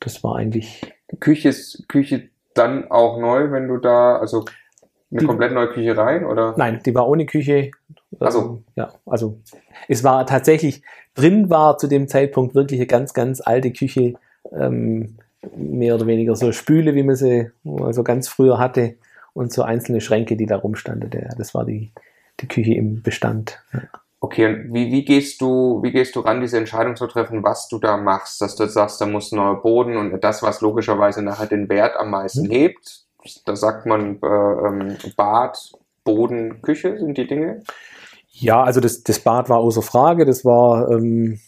das 0.01 0.25
war 0.25 0.37
eigentlich. 0.37 0.93
Küche 1.21 1.51
ist 1.51 1.89
Küche 1.89 2.31
dann 2.55 2.91
auch 2.91 3.21
neu, 3.21 3.51
wenn 3.51 3.69
du 3.69 3.77
da, 3.79 4.17
also 4.17 4.45
eine 5.11 5.21
die, 5.21 5.27
komplett 5.27 5.53
neue 5.53 5.69
Küche 5.69 5.97
rein, 5.97 6.25
oder? 6.25 6.55
Nein, 6.57 6.81
die 6.85 6.95
war 6.95 7.09
ohne 7.09 7.27
Küche. 7.27 7.71
Also 8.19 8.63
ja, 8.77 8.93
also 9.07 9.41
es 9.89 10.05
war 10.05 10.27
tatsächlich 10.27 10.83
drin 11.15 11.51
war 11.51 11.79
zu 11.79 11.87
dem 11.87 12.09
Zeitpunkt 12.09 12.55
wirklich 12.55 12.81
eine 12.81 12.87
ganz, 12.87 13.15
ganz 13.15 13.41
alte 13.41 13.73
Küche, 13.73 14.15
ähm, 14.53 15.17
mehr 15.57 15.95
oder 15.95 16.07
weniger 16.07 16.37
so 16.37 16.53
Spüle, 16.53 16.95
wie 16.95 17.03
man 17.03 17.17
sie 17.17 17.51
also 17.65 18.03
ganz 18.03 18.29
früher 18.29 18.59
hatte 18.59 18.97
und 19.33 19.53
so 19.53 19.63
einzelne 19.63 20.01
Schränke, 20.01 20.37
die 20.37 20.47
da 20.47 20.57
rumstanden. 20.57 21.11
Das 21.37 21.55
war 21.55 21.65
die, 21.65 21.93
die 22.41 22.49
Küche 22.49 22.75
im 22.75 23.03
Bestand. 23.03 23.63
Ja. 23.73 23.83
Okay, 24.23 24.47
und 24.47 24.75
wie, 24.75 24.93
wie 24.93 25.05
gehst 25.05 25.41
du, 25.41 25.81
wie 25.83 25.93
gehst 25.93 26.15
du 26.15 26.21
ran, 26.21 26.43
diese 26.43 26.59
Entscheidung 26.59 26.95
zu 26.95 27.07
treffen, 27.07 27.43
was 27.43 27.69
du 27.69 27.79
da 27.79 27.97
machst, 27.97 28.43
dass 28.43 28.55
du 28.55 28.67
sagst, 28.67 29.01
da 29.01 29.07
muss 29.07 29.33
ein 29.33 29.37
neuer 29.37 29.63
Boden 29.63 29.97
und 29.97 30.23
das, 30.23 30.43
was 30.43 30.61
logischerweise 30.61 31.23
nachher 31.23 31.47
den 31.47 31.71
Wert 31.71 31.97
am 31.97 32.11
meisten 32.11 32.47
mhm. 32.47 32.51
hebt, 32.51 33.07
da 33.47 33.57
sagt 33.57 33.87
man 33.87 34.19
äh, 34.23 34.27
ähm, 34.27 34.97
Bad, 35.17 35.73
Boden, 36.05 36.61
Küche 36.61 36.99
sind 36.99 37.17
die 37.17 37.27
Dinge? 37.27 37.63
Ja, 38.31 38.63
also 38.63 38.81
das, 38.81 39.03
das 39.03 39.21
Bad 39.21 39.49
war 39.49 39.59
außer 39.59 39.83
Frage, 39.83 40.27
das 40.27 40.45
war, 40.45 40.91
ähm, 40.91 41.41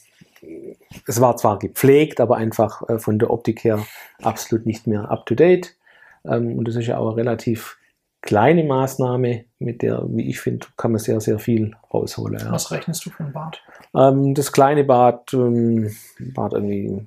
es 1.07 1.21
war 1.21 1.37
zwar 1.37 1.59
gepflegt, 1.59 2.21
aber 2.21 2.37
einfach 2.37 2.89
äh, 2.89 2.99
von 2.99 3.19
der 3.19 3.31
Optik 3.31 3.65
her 3.65 3.85
absolut 4.23 4.65
nicht 4.65 4.87
mehr 4.87 5.11
up 5.11 5.27
to 5.27 5.35
date. 5.35 5.77
Ähm, 6.25 6.59
und 6.59 6.67
das 6.69 6.77
ist 6.77 6.87
ja 6.87 6.97
auch 6.97 7.17
relativ 7.17 7.77
kleine 8.23 8.65
Maßnahme, 8.65 9.45
mit 9.59 9.83
der, 9.83 10.05
wie 10.09 10.29
ich 10.31 10.41
finde, 10.41 10.67
kann 10.77 10.93
man 10.93 10.99
sehr, 10.99 11.21
sehr 11.21 11.39
viel 11.39 11.77
rausholen. 11.93 12.39
Ja. 12.39 12.53
Was 12.53 12.71
rechnest 12.71 13.05
du 13.05 13.11
für 13.11 13.25
ein 13.25 13.33
Bad? 13.33 13.61
Ähm, 13.95 14.35
das 14.35 14.53
kleine 14.53 14.85
Bad, 14.85 15.33
ähm, 15.35 15.95
Bad 16.19 16.53
irgendwie, 16.55 17.07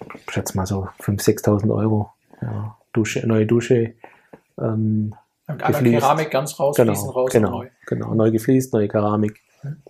ich 0.00 0.32
schätze 0.32 0.56
mal 0.56 0.66
so 0.66 0.88
5.000, 1.00 1.44
6.000 1.44 1.74
Euro. 1.74 2.10
Ja. 2.40 2.76
Dusche, 2.92 3.26
neue 3.26 3.46
Dusche. 3.46 3.94
Ähm, 4.60 5.14
Keramik 5.58 6.30
ganz 6.30 6.58
raus, 6.58 6.76
genau, 6.76 6.92
raus 6.92 7.30
genau, 7.32 7.50
neu. 7.50 7.68
Genau, 7.86 8.14
neu 8.14 8.30
gefliest, 8.30 8.72
neue 8.72 8.88
Keramik. 8.88 9.40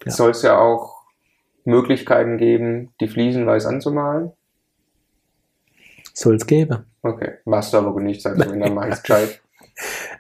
Ja. 0.05 0.11
Soll 0.11 0.31
es 0.31 0.43
ja 0.43 0.59
auch 0.59 1.03
Möglichkeiten 1.65 2.39
geben, 2.39 2.93
die 3.01 3.09
Fliesen 3.09 3.47
weiß 3.47 3.67
anzumalen? 3.67 4.33
Soll 6.15 6.37
es 6.37 6.47
geben. 6.47 6.85
Okay, 7.03 7.39
machst 7.45 7.73
du 7.73 7.79
aber 7.79 7.99
nicht, 8.01 8.23
sagst 8.23 8.45
du, 8.45 8.59
dann 8.59 8.75
mach 8.75 8.87
ich 8.87 9.03
gescheit. 9.03 9.41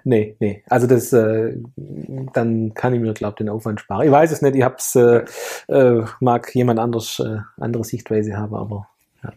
Nee, 0.05 0.37
nee. 0.41 0.63
Also 0.69 0.87
das, 0.87 1.13
äh, 1.13 1.57
dann 1.77 2.75
kann 2.75 2.95
ich 2.95 3.01
mir, 3.01 3.13
glaube 3.15 3.33
ich, 3.35 3.37
den 3.37 3.49
Aufwand 3.49 3.81
sparen. 3.81 4.07
Ich 4.07 4.11
weiß 4.11 4.33
es 4.33 4.43
nicht, 4.43 4.57
ich 4.57 4.63
hab's, 4.63 4.97
äh, 4.97 5.25
äh, 5.69 6.05
mag 6.21 6.55
jemand 6.55 6.81
anders, 6.81 7.21
äh, 7.21 7.39
andere 7.61 7.85
Sichtweise 7.85 8.37
haben, 8.37 8.55
aber 8.55 8.89
ja. 9.23 9.33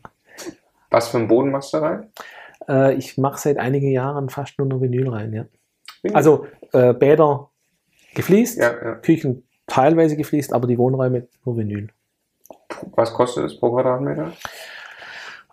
Was 0.89 1.10
für 1.10 1.17
einen 1.17 1.27
Boden 1.27 1.51
machst 1.51 1.74
du 1.74 1.77
rein? 1.77 2.07
Äh, 2.67 2.95
ich 2.95 3.17
mache 3.17 3.39
seit 3.39 3.57
einigen 3.57 3.91
Jahren 3.91 4.29
fast 4.29 4.57
nur 4.57 4.67
noch 4.67 4.81
Vinyl 4.81 5.10
rein, 5.10 5.34
ja. 5.34 5.45
Also 6.13 6.48
äh, 6.72 6.93
Bäder 6.93 7.50
gefliest, 8.13 8.57
ja, 8.57 8.72
ja. 8.84 8.95
Küchen 8.95 9.43
teilweise 9.67 10.15
gefliest, 10.15 10.53
aber 10.53 10.67
die 10.67 10.77
Wohnräume 10.77 11.27
nur 11.43 11.57
Vinyl. 11.57 11.89
Was 12.95 13.13
kostet 13.13 13.45
es 13.45 13.60
pro 13.60 13.72
Quadratmeter? 13.72 14.31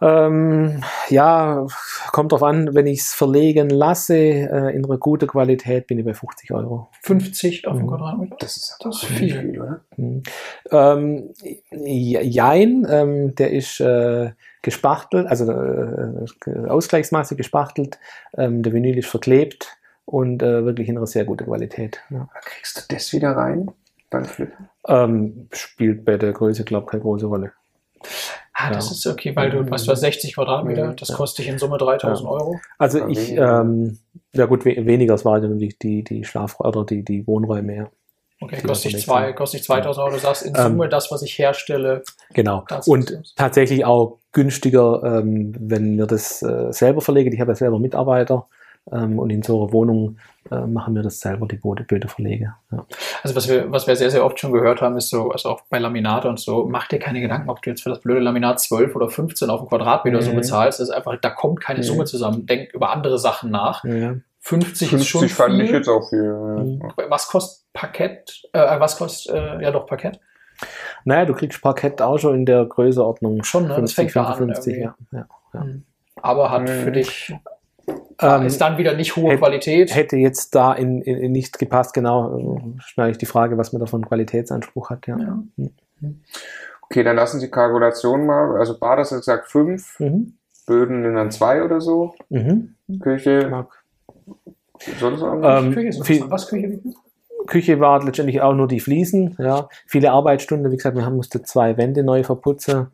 Ähm, 0.01 0.83
ja, 1.09 1.67
kommt 2.13 2.31
drauf 2.31 2.43
an, 2.43 2.75
wenn 2.75 2.87
ich 2.87 3.01
es 3.01 3.15
verlegen 3.15 3.71
lasse, 3.71 4.17
äh, 4.17 4.77
in 4.77 4.85
einer 4.85 4.99
guten 4.99 5.27
Qualität 5.27 5.87
bin 5.87 5.99
ich 5.99 6.05
bei 6.05 6.15
50 6.15 6.53
Euro. 6.53 6.89
50 7.01 7.67
auf 7.67 7.77
dem 7.77 7.87
mhm. 7.87 7.89
Quadratmeter? 7.89 8.37
Das 8.39 8.57
ist, 8.57 8.77
das 8.81 9.03
ist 9.03 9.05
viel, 9.07 9.41
viel, 9.41 9.61
oder? 9.61 9.81
Mhm. 9.97 10.23
Ähm, 10.71 11.31
jein, 11.71 12.87
ähm, 12.89 13.35
der 13.35 13.51
ist 13.51 13.81
äh, 13.81 14.33
gespachtelt, 14.61 15.27
also 15.27 15.51
äh, 15.51 16.69
Ausgleichsmasse 16.69 17.35
gespachtelt, 17.35 17.99
ähm, 18.37 18.63
der 18.63 18.75
Vinyl 18.75 18.99
ist 18.99 19.09
verklebt 19.09 19.79
und 20.05 20.43
äh, 20.43 20.65
wirklich 20.67 20.89
in 20.89 20.99
einer 20.99 21.07
sehr 21.07 21.25
guten 21.25 21.47
Qualität. 21.47 22.01
Ja. 22.11 22.29
Kriegst 22.45 22.77
du 22.77 22.95
das 22.95 23.13
wieder 23.15 23.33
rein 23.33 23.71
beim 24.11 24.27
Flippen? 24.27 24.69
Ähm, 24.87 25.49
spielt 25.51 26.05
bei 26.05 26.19
der 26.19 26.33
Größe, 26.33 26.65
glaube 26.65 26.85
ich, 26.85 26.91
keine 26.91 27.03
große 27.03 27.27
Rolle. 27.27 27.53
Ah, 28.63 28.71
das 28.71 28.87
ja. 28.87 28.93
ist 28.93 29.07
okay, 29.07 29.35
weil 29.35 29.51
du, 29.51 29.71
was, 29.71 29.85
du 29.85 29.93
hast 29.93 30.01
60 30.01 30.35
Quadratmeter, 30.35 30.95
das 30.95 31.13
kostet 31.13 31.45
dich 31.45 31.53
in 31.53 31.59
Summe 31.59 31.79
3000 31.79 32.25
ja. 32.25 32.31
Euro. 32.31 32.61
Also 32.79 33.07
ich, 33.09 33.33
ähm, 33.33 33.99
ja 34.33 34.47
gut, 34.47 34.65
weniger, 34.65 35.15
das 35.15 35.25
war 35.25 35.41
natürlich 35.41 35.79
die, 35.79 36.05
die 36.05 36.25
Schlaf- 36.25 36.61
oder 36.61 36.85
die, 36.85 37.05
die 37.05 37.27
Wohnräume, 37.27 37.77
ja. 37.77 37.91
Okay, 38.41 38.61
kostet 38.61 38.95
ich, 38.95 39.05
zwei, 39.05 39.33
kostet 39.33 39.61
ich 39.61 39.67
2000 39.67 40.05
Euro. 40.05 40.15
Du 40.15 40.21
sagst 40.21 40.43
in 40.43 40.55
Summe 40.55 40.85
ähm, 40.85 40.91
das, 40.91 41.13
was 41.13 41.23
ich 41.23 41.39
herstelle. 41.39 42.03
Genau. 42.35 42.65
Und 42.87 43.23
tatsächlich 43.37 43.85
auch 43.85 44.19
günstiger, 44.33 45.03
ähm, 45.05 45.55
wenn 45.59 45.97
wir 45.97 46.07
das 46.07 46.43
äh, 46.43 46.73
selber 46.73 47.01
verlegen. 47.03 47.33
Ich 47.33 47.41
habe 47.41 47.53
ja 47.53 47.57
selber 47.57 47.79
Mitarbeiter 47.79 48.49
ähm, 48.91 49.19
und 49.19 49.31
in 49.31 49.43
so 49.43 49.63
einer 49.63 49.73
Wohnung 49.73 50.17
äh, 50.51 50.67
machen 50.67 50.95
wir 50.95 51.03
das 51.03 51.21
selber, 51.21 51.47
die 51.47 51.57
Bilderverlege. 51.57 52.55
Ja. 52.73 52.87
Also 53.23 53.37
was 53.37 53.49
wir, 53.49 53.71
was 53.71 53.87
wir 53.87 53.95
sehr, 53.95 54.11
sehr 54.11 54.25
oft 54.25 54.41
schon 54.41 54.53
gehört 54.53 54.81
haben, 54.81 54.97
ist 54.97 55.11
so, 55.11 55.31
also 55.31 55.51
auch 55.51 55.61
bei 55.71 55.79
Laminate 55.79 56.29
und 56.29 56.41
so, 56.41 56.67
mach 56.69 56.89
dir 56.89 56.99
keine 56.99 57.21
Gedanken, 57.21 57.49
ob 57.49 57.63
du 57.63 57.71
jetzt 57.71 57.83
für 57.83 57.91
das 57.91 58.01
blöde 58.01 58.21
Laminat 58.21 58.61
12 58.61 58.97
oder 58.97 59.09
15 59.09 59.51
auf 59.51 59.61
dem 59.61 59.69
Quadratmeter 59.69 60.19
mhm. 60.19 60.23
so 60.23 60.33
bezahlst. 60.33 60.81
Das 60.81 60.89
ist 60.89 60.95
einfach, 60.95 61.17
da 61.21 61.31
kommt 61.31 61.61
keine 61.61 61.79
mhm. 61.81 61.85
Summe 61.85 62.05
zusammen. 62.05 62.47
Denk 62.47 62.73
über 62.75 62.91
andere 62.91 63.19
Sachen 63.19 63.51
nach. 63.51 63.85
Ja. 63.85 64.17
50, 64.41 64.91
50 64.91 64.93
ist 64.93 65.07
schon 65.07 65.29
fand 65.29 65.55
viel. 65.55 65.65
ich 65.65 65.71
jetzt 65.71 65.89
auch 65.89 66.09
viel. 66.09 66.33
Mhm. 66.33 66.93
Was 67.09 67.29
kostet 67.29 67.73
Parkett? 67.73 68.43
Äh, 68.53 68.81
was 68.81 68.97
kostet, 68.97 69.35
äh, 69.35 69.63
ja 69.63 69.71
doch, 69.71 69.87
Parkett? 69.87 70.19
Naja, 71.05 71.25
du 71.25 71.35
kriegst 71.35 71.63
Parkett 71.63 72.03
auch 72.03 72.19
schon 72.19 72.35
in 72.35 72.47
der 72.47 72.65
Größeordnung. 72.65 73.45
Schon, 73.45 73.69
ne? 73.69 73.75
50, 73.77 73.83
das 73.83 73.95
fängt 73.95 74.27
55, 74.27 74.87
an. 74.87 74.95
Ja, 75.13 75.27
ja, 75.55 75.61
mhm. 75.61 75.85
Aber 76.21 76.51
hat 76.51 76.69
für 76.69 76.91
mhm. 76.91 76.93
dich 76.93 77.33
ähm, 78.21 78.47
ist 78.47 78.61
dann 78.61 78.79
wieder 78.79 78.95
nicht 78.95 79.17
hohe 79.17 79.31
hätte, 79.31 79.39
Qualität. 79.39 79.95
Hätte 79.95 80.17
jetzt 80.17 80.55
da 80.55 80.73
in, 80.73 81.03
in, 81.03 81.33
nicht 81.33 81.59
gepasst, 81.59 81.95
genau. 81.95 82.61
Schnell 82.79 83.11
ich 83.11 83.19
die 83.19 83.27
Frage, 83.27 83.59
was 83.59 83.73
man 83.73 83.81
da 83.81 83.87
von 83.87 84.07
Qualitätsanspruch 84.07 84.91
hat, 84.91 85.07
ja. 85.07 85.19
ja. 85.19 85.43
Mhm. 85.57 86.21
Okay, 86.83 87.03
dann 87.03 87.17
lassen 87.17 87.41
Sie 87.41 87.51
Kalkulation 87.51 88.27
mal. 88.27 88.57
Also 88.59 88.79
Bad 88.79 88.99
hast 88.99 89.13
du 89.13 89.17
gesagt 89.17 89.51
fünf, 89.51 89.99
mhm. 89.99 90.35
Böden 90.67 91.03
sind 91.03 91.15
dann 91.15 91.31
zwei 91.31 91.63
oder 91.63 91.81
so. 91.81 92.15
Mhm. 92.29 92.75
Küche. 93.01 93.49
Mag. 93.51 93.69
Sonst 94.99 95.23
ähm, 95.23 95.73
Küche 95.73 96.05
viel, 96.05 96.31
was 96.31 96.49
Küche? 96.49 96.81
Küche 97.47 97.81
war 97.81 98.05
letztendlich 98.05 98.41
auch 98.41 98.55
nur 98.55 98.69
die 98.69 98.81
Fliesen, 98.81 99.37
ja. 99.39 99.69
Viele 99.87 100.13
Arbeitsstunden, 100.13 100.71
wie 100.71 100.77
gesagt, 100.77 100.97
wir 100.97 101.05
haben 101.05 101.17
musste 101.17 101.43
zwei 101.43 101.77
Wände 101.77 102.05
neu 102.05 102.23
verputzen. 102.23 102.89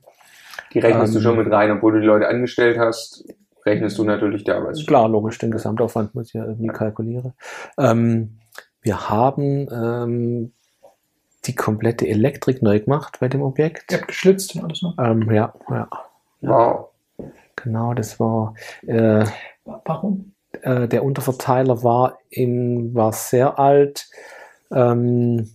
Die 0.72 0.78
rechnest 0.78 1.14
ähm, 1.14 1.20
du 1.20 1.22
schon 1.22 1.38
mit 1.38 1.52
rein, 1.52 1.70
obwohl 1.70 1.92
du 1.94 2.00
die 2.00 2.06
Leute 2.06 2.28
angestellt 2.28 2.78
hast 2.78 3.24
rechnest 3.64 3.98
du 3.98 4.04
natürlich 4.04 4.44
der 4.44 4.56
Arbeitsstunde. 4.56 4.88
Klar, 4.88 5.08
logisch, 5.08 5.38
den 5.38 5.50
Gesamtaufwand 5.50 6.14
muss 6.14 6.28
ich 6.28 6.34
ja 6.34 6.44
irgendwie 6.44 6.66
ja. 6.66 6.72
kalkulieren. 6.72 7.34
Ähm, 7.78 8.38
wir 8.82 9.08
haben 9.08 9.68
ähm, 9.72 10.52
die 11.44 11.54
komplette 11.54 12.06
Elektrik 12.06 12.62
neu 12.62 12.80
gemacht 12.80 13.18
bei 13.20 13.28
dem 13.28 13.42
Objekt. 13.42 13.90
Ihr 13.92 13.98
habt 13.98 14.08
geschlitzt 14.08 14.54
und 14.54 14.64
alles, 14.64 14.82
ne? 14.82 14.94
Ähm, 14.98 15.30
ja, 15.30 15.52
ja. 15.70 15.88
Wow. 16.40 16.88
Genau, 17.56 17.94
das 17.94 18.20
war. 18.20 18.54
Äh, 18.86 19.24
Warum? 19.64 20.32
Äh, 20.62 20.88
der 20.88 21.04
Unterverteiler 21.04 21.82
war 21.82 22.18
in 22.30 22.94
war 22.94 23.12
sehr 23.12 23.58
alt. 23.58 24.08
Ähm, 24.70 25.50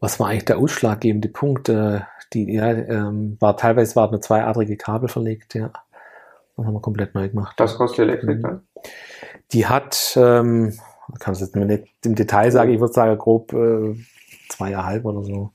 was 0.00 0.20
war 0.20 0.28
eigentlich 0.28 0.44
der 0.44 0.58
ausschlaggebende 0.58 1.28
Punkt? 1.28 1.68
Äh, 1.68 2.00
die 2.32 2.52
ja, 2.52 2.70
ähm, 2.70 3.36
war 3.40 3.56
teilweise 3.56 3.96
waren 3.96 4.10
nur 4.10 4.20
zweiadrige 4.20 4.76
Kabel 4.76 5.08
verlegt, 5.08 5.54
ja. 5.54 5.70
Das 6.56 6.66
haben 6.66 6.74
wir 6.74 6.80
komplett 6.80 7.14
neu 7.14 7.28
gemacht. 7.28 7.54
Das 7.58 7.76
kostet 7.76 7.98
die 7.98 8.02
Elektrik 8.02 8.42
dann? 8.42 8.62
Die 9.52 9.66
hat, 9.66 10.14
ähm, 10.16 10.78
kann 11.18 11.34
es 11.34 11.40
jetzt 11.40 11.56
nicht 11.56 11.84
im 12.04 12.14
Detail 12.14 12.50
sagen, 12.50 12.72
ich 12.72 12.80
würde 12.80 12.92
sagen 12.92 13.18
grob 13.18 13.52
äh, 13.52 13.94
zweieinhalb 14.48 15.04
oder 15.04 15.22
so. 15.22 15.50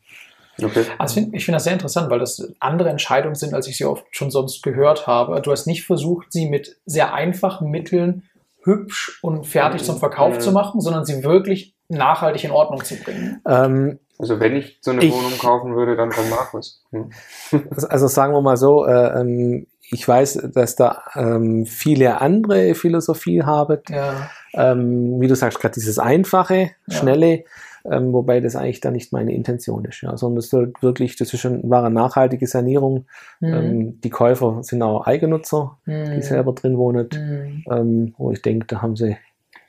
Okay. 0.61 0.85
Also 0.97 1.21
ich 1.31 1.45
finde 1.45 1.55
das 1.55 1.63
sehr 1.63 1.73
interessant, 1.73 2.09
weil 2.09 2.19
das 2.19 2.53
andere 2.59 2.89
Entscheidungen 2.89 3.35
sind, 3.35 3.53
als 3.53 3.67
ich 3.67 3.77
sie 3.77 3.85
oft 3.85 4.05
schon 4.11 4.29
sonst 4.29 4.61
gehört 4.61 5.07
habe. 5.07 5.41
Du 5.41 5.51
hast 5.51 5.67
nicht 5.67 5.85
versucht, 5.85 6.33
sie 6.33 6.49
mit 6.49 6.77
sehr 6.85 7.13
einfachen 7.13 7.69
Mitteln 7.69 8.23
hübsch 8.63 9.19
und 9.21 9.45
fertig 9.45 9.83
zum 9.83 9.97
Verkauf 9.97 10.35
mhm. 10.35 10.39
zu 10.41 10.51
machen, 10.51 10.81
sondern 10.81 11.05
sie 11.05 11.23
wirklich 11.23 11.75
nachhaltig 11.87 12.43
in 12.43 12.51
Ordnung 12.51 12.83
zu 12.83 12.95
bringen. 12.95 13.41
Ähm, 13.47 13.99
also 14.19 14.39
wenn 14.41 14.55
ich 14.55 14.79
so 14.81 14.91
eine 14.91 15.01
ich, 15.03 15.13
Wohnung 15.13 15.37
kaufen 15.39 15.75
würde, 15.75 15.95
dann 15.95 16.11
von 16.11 16.29
Markus. 16.29 16.83
Hm. 16.91 17.11
Also 17.89 18.07
sagen 18.07 18.33
wir 18.33 18.41
mal 18.41 18.57
so, 18.57 18.85
äh, 18.85 19.21
ähm, 19.21 19.65
ich 19.91 20.07
weiß, 20.07 20.49
dass 20.53 20.75
da 20.75 21.03
ähm, 21.15 21.65
viele 21.65 22.21
andere 22.21 22.75
Philosophie 22.75 23.43
haben. 23.43 23.79
Ja. 23.89 24.29
Ähm, 24.53 25.19
wie 25.19 25.27
du 25.27 25.35
sagst, 25.35 25.59
gerade 25.59 25.73
dieses 25.73 25.99
einfache, 25.99 26.71
schnelle, 26.87 27.43
ja. 27.83 27.97
ähm, 27.97 28.13
wobei 28.13 28.39
das 28.39 28.55
eigentlich 28.55 28.81
dann 28.81 28.93
nicht 28.93 29.13
meine 29.13 29.33
Intention 29.33 29.85
ist. 29.85 30.01
Ja, 30.01 30.15
sondern 30.17 30.39
es 30.39 30.49
soll 30.49 30.73
wirklich, 30.81 31.15
das 31.17 31.33
ist 31.33 31.39
schon 31.39 31.69
wahre 31.69 31.91
nachhaltige 31.91 32.47
Sanierung. 32.47 33.05
Mhm. 33.39 33.53
Ähm, 33.53 34.01
die 34.01 34.09
Käufer 34.09 34.59
sind 34.63 34.81
auch 34.81 35.05
Eigennutzer, 35.05 35.77
mhm. 35.85 36.15
die 36.15 36.21
selber 36.21 36.53
drin 36.53 36.77
wohnen, 36.77 37.09
mhm. 37.13 37.63
ähm, 37.71 38.15
wo 38.17 38.31
ich 38.31 38.41
denke, 38.41 38.67
da 38.67 38.81
haben 38.81 38.95
sie 38.95 39.17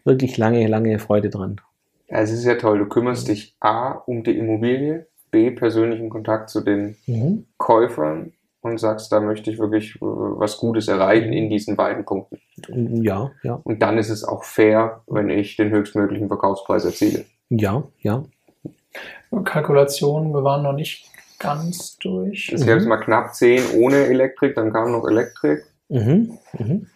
wirklich 0.05 0.39
lange, 0.39 0.67
lange 0.67 0.99
Freude 0.99 1.31
dran. 1.31 1.61
Ja, 2.09 2.19
es 2.19 2.33
ist 2.33 2.45
ja 2.45 2.57
toll. 2.57 2.79
Du 2.79 2.87
kümmerst 2.87 3.29
dich 3.29 3.55
A 3.61 3.93
um 3.93 4.25
die 4.25 4.37
Immobilie, 4.37 5.07
B 5.31 5.50
persönlichen 5.50 6.11
Kontakt 6.11 6.50
zu 6.50 6.61
den 6.61 6.97
mhm. 7.07 7.47
Käufern 7.57 8.33
und 8.62 8.79
sagst, 8.79 9.11
da 9.12 9.21
möchte 9.21 9.50
ich 9.50 9.59
wirklich 9.59 9.97
äh, 9.97 10.00
was 10.02 10.59
Gutes 10.59 10.88
erreichen 10.88 11.33
in 11.33 11.49
diesen 11.49 11.76
beiden 11.76 12.05
Punkten. 12.05 12.38
Ja, 13.02 13.31
ja, 13.43 13.61
Und 13.64 13.81
dann 13.81 13.99
ist 13.99 14.11
es 14.11 14.25
auch 14.25 14.45
fair, 14.45 15.02
wenn 15.07 15.31
ich 15.31 15.57
den 15.57 15.71
höchstmöglichen 15.71 16.29
Verkaufspreis 16.29 16.85
erziele. 16.85 17.25
ja, 17.49 17.83
ja. 18.00 18.25
Kalkulationen, 19.45 20.33
wir 20.33 20.43
waren 20.43 20.64
noch 20.64 20.73
nicht 20.73 21.09
ganz 21.38 21.97
durch. 21.99 22.52
Es 22.52 22.67
gab 22.67 22.76
jetzt 22.76 22.88
mal 22.88 22.99
knapp 22.99 23.35
10 23.35 23.62
ohne 23.79 23.97
Elektrik, 23.97 24.55
dann 24.57 24.73
kam 24.73 24.93
noch 24.93 25.07
Elektrik. 25.09 25.64
Mhm, 25.88 26.38
mhm. 26.59 26.87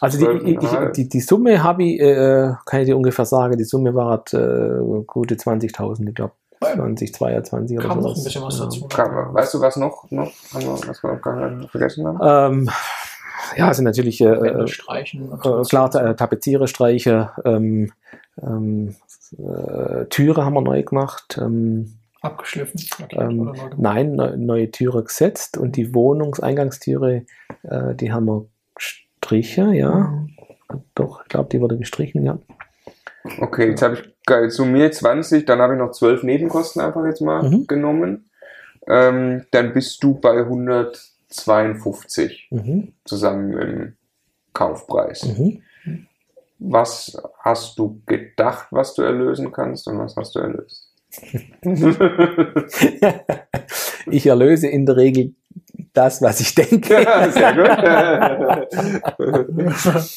Also 0.00 0.18
die, 0.18 0.24
12,5. 0.58 0.86
ich, 0.86 0.92
die, 0.92 1.08
die 1.08 1.20
Summe 1.20 1.62
habe 1.62 1.84
ich, 1.84 2.00
äh, 2.00 2.52
kann 2.66 2.80
ich 2.80 2.86
dir 2.86 2.96
ungefähr 2.96 3.24
sagen, 3.24 3.56
die 3.56 3.64
Summe 3.64 3.94
war 3.94 4.24
äh, 4.32 5.02
gute 5.06 5.36
20.000, 5.36 6.08
ich 6.08 6.14
glaube 6.14 6.32
20, 6.60 7.14
22 7.14 7.78
oder 7.78 7.88
Kam 7.88 7.98
noch 7.98 8.04
sowas. 8.14 8.18
ein 8.18 8.24
bisschen 8.24 8.42
was 8.42 8.58
ja. 8.58 8.64
dazu. 8.64 8.86
Kam- 8.88 9.34
Weißt 9.34 9.54
du, 9.54 9.60
was 9.60 9.76
noch, 9.76 10.10
noch, 10.10 10.32
was 10.52 11.02
wir 11.02 11.12
noch 11.14 11.22
gar 11.22 11.50
nicht 11.50 11.70
vergessen 11.70 12.06
haben? 12.06 12.54
Ähm, 12.54 12.70
ja, 13.56 13.68
also 13.68 13.82
natürlich 13.82 14.20
äh, 14.20 14.24
äh, 14.26 14.66
streichen. 14.66 15.30
äh, 15.32 15.62
klar, 15.68 15.94
äh, 15.94 16.14
Tapeziererstreiche, 16.14 17.30
ähm, 17.44 17.92
ähm, 18.42 18.96
äh, 19.38 20.04
Türe 20.06 20.44
haben 20.44 20.54
wir 20.54 20.62
neu 20.62 20.82
gemacht. 20.82 21.38
Ähm, 21.40 21.94
Abgeschliffen. 22.22 22.80
ähm, 23.10 23.52
nein, 23.76 24.12
ne, 24.12 24.34
neue 24.38 24.70
Türe 24.70 25.02
gesetzt 25.04 25.58
und 25.58 25.76
die 25.76 25.94
Wohnungseingangstüre, 25.94 27.26
äh, 27.64 27.94
die 27.94 28.12
haben 28.12 28.24
wir 28.26 28.46
gestrichen, 28.74 29.74
ja. 29.74 29.90
Mhm. 29.94 30.30
Doch, 30.94 31.22
ich 31.22 31.28
glaube, 31.28 31.50
die 31.52 31.60
wurde 31.60 31.76
gestrichen, 31.76 32.24
ja. 32.24 32.38
Okay, 33.40 33.70
jetzt 33.70 33.80
habe 33.82 33.94
ich 33.94 34.02
geil, 34.26 34.50
summiert 34.50 34.94
20, 34.94 35.46
dann 35.46 35.60
habe 35.60 35.72
ich 35.74 35.78
noch 35.78 35.92
12 35.92 36.22
Nebenkosten 36.24 36.82
einfach 36.82 37.04
jetzt 37.06 37.20
mal 37.22 37.42
Mhm. 37.42 37.66
genommen. 37.66 38.28
Ähm, 38.86 39.46
dann 39.50 39.72
bist 39.72 40.02
du 40.02 40.14
bei 40.20 40.44
152 40.44 42.48
Mhm. 42.50 42.92
zusammen 43.04 43.52
im 43.58 43.96
Kaufpreis. 44.52 45.24
Mhm. 45.24 45.62
Was 46.58 47.16
hast 47.40 47.78
du 47.78 48.00
gedacht, 48.06 48.66
was 48.70 48.92
du 48.94 49.02
erlösen 49.02 49.52
kannst 49.52 49.86
und 49.88 49.98
was 49.98 50.16
hast 50.16 50.34
du 50.34 50.40
erlöst? 50.40 50.90
ich 54.10 54.26
erlöse 54.26 54.66
in 54.68 54.84
der 54.86 54.96
Regel 54.96 55.34
das, 55.92 56.22
was 56.22 56.40
ich 56.40 56.54
denke. 56.54 56.88
Sehr 57.30 57.52
gut. 57.54 57.68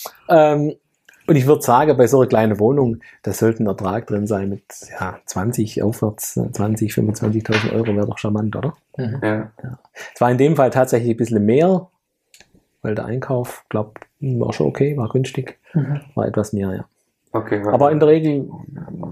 ähm, 0.30 0.76
und 1.28 1.36
ich 1.36 1.46
würde 1.46 1.62
sagen, 1.62 1.98
bei 1.98 2.08
so 2.08 2.20
einer 2.20 2.28
kleinen 2.28 2.60
Wohnung, 2.60 3.00
da 3.24 3.34
sollte 3.34 3.64
ein 3.64 3.68
Ertrag 3.68 4.08
drin 4.08 4.28
sein 4.28 4.50
mit 4.50 4.64
ja, 5.00 5.20
20 5.26 5.84
aufwärts, 5.84 6.38
äh, 6.38 6.52
20, 6.52 6.94
25.000 6.94 7.74
Euro 7.74 7.96
wäre 7.96 8.08
doch 8.08 8.18
charmant, 8.18 8.56
oder? 8.56 8.76
Mhm. 8.98 9.20
ja. 9.22 9.52
Es 10.16 10.22
war 10.22 10.32
in 10.32 10.38
dem 10.38 10.56
Fall 10.56 10.70
tatsächlich 10.70 11.12
ein 11.12 11.18
bisschen 11.18 11.46
mehr, 11.46 11.88
weil 12.82 12.96
der 12.96 13.06
Einkauf, 13.06 13.66
glaube 13.70 13.94
war 14.20 14.54
schon 14.54 14.68
okay, 14.68 14.98
war 14.98 15.10
günstig, 15.10 15.60
Mhm. 15.74 16.02
war 16.16 16.26
etwas 16.26 16.54
mehr, 16.54 16.74
ja. 16.74 16.86
Okay, 17.34 17.62
Aber 17.68 17.92
in 17.92 18.00
der 18.00 18.08
Regel 18.08 18.50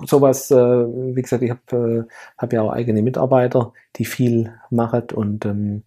sowas, 0.05 0.50
äh, 0.50 0.55
wie 0.55 1.22
gesagt, 1.22 1.43
ich 1.43 1.51
habe 1.51 2.05
äh, 2.07 2.12
hab 2.38 2.53
ja 2.53 2.62
auch 2.62 2.72
eigene 2.72 3.01
Mitarbeiter, 3.01 3.74
die 3.98 4.05
viel 4.05 4.53
machen 4.69 5.03
und 5.13 5.45
ähm, 5.45 5.84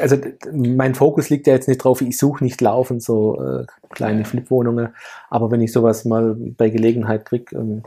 also 0.00 0.16
mein 0.52 0.94
Fokus 0.94 1.30
liegt 1.30 1.46
ja 1.46 1.54
jetzt 1.54 1.68
nicht 1.68 1.78
drauf, 1.78 2.00
ich 2.00 2.16
suche 2.18 2.42
nicht 2.44 2.60
laufend 2.60 3.02
so 3.02 3.40
äh, 3.42 3.66
kleine 3.90 4.24
Flipwohnungen, 4.24 4.94
aber 5.28 5.50
wenn 5.50 5.60
ich 5.60 5.72
sowas 5.72 6.04
mal 6.04 6.34
bei 6.36 6.68
Gelegenheit 6.70 7.24
kriege, 7.24 7.56
ähm, 7.56 7.82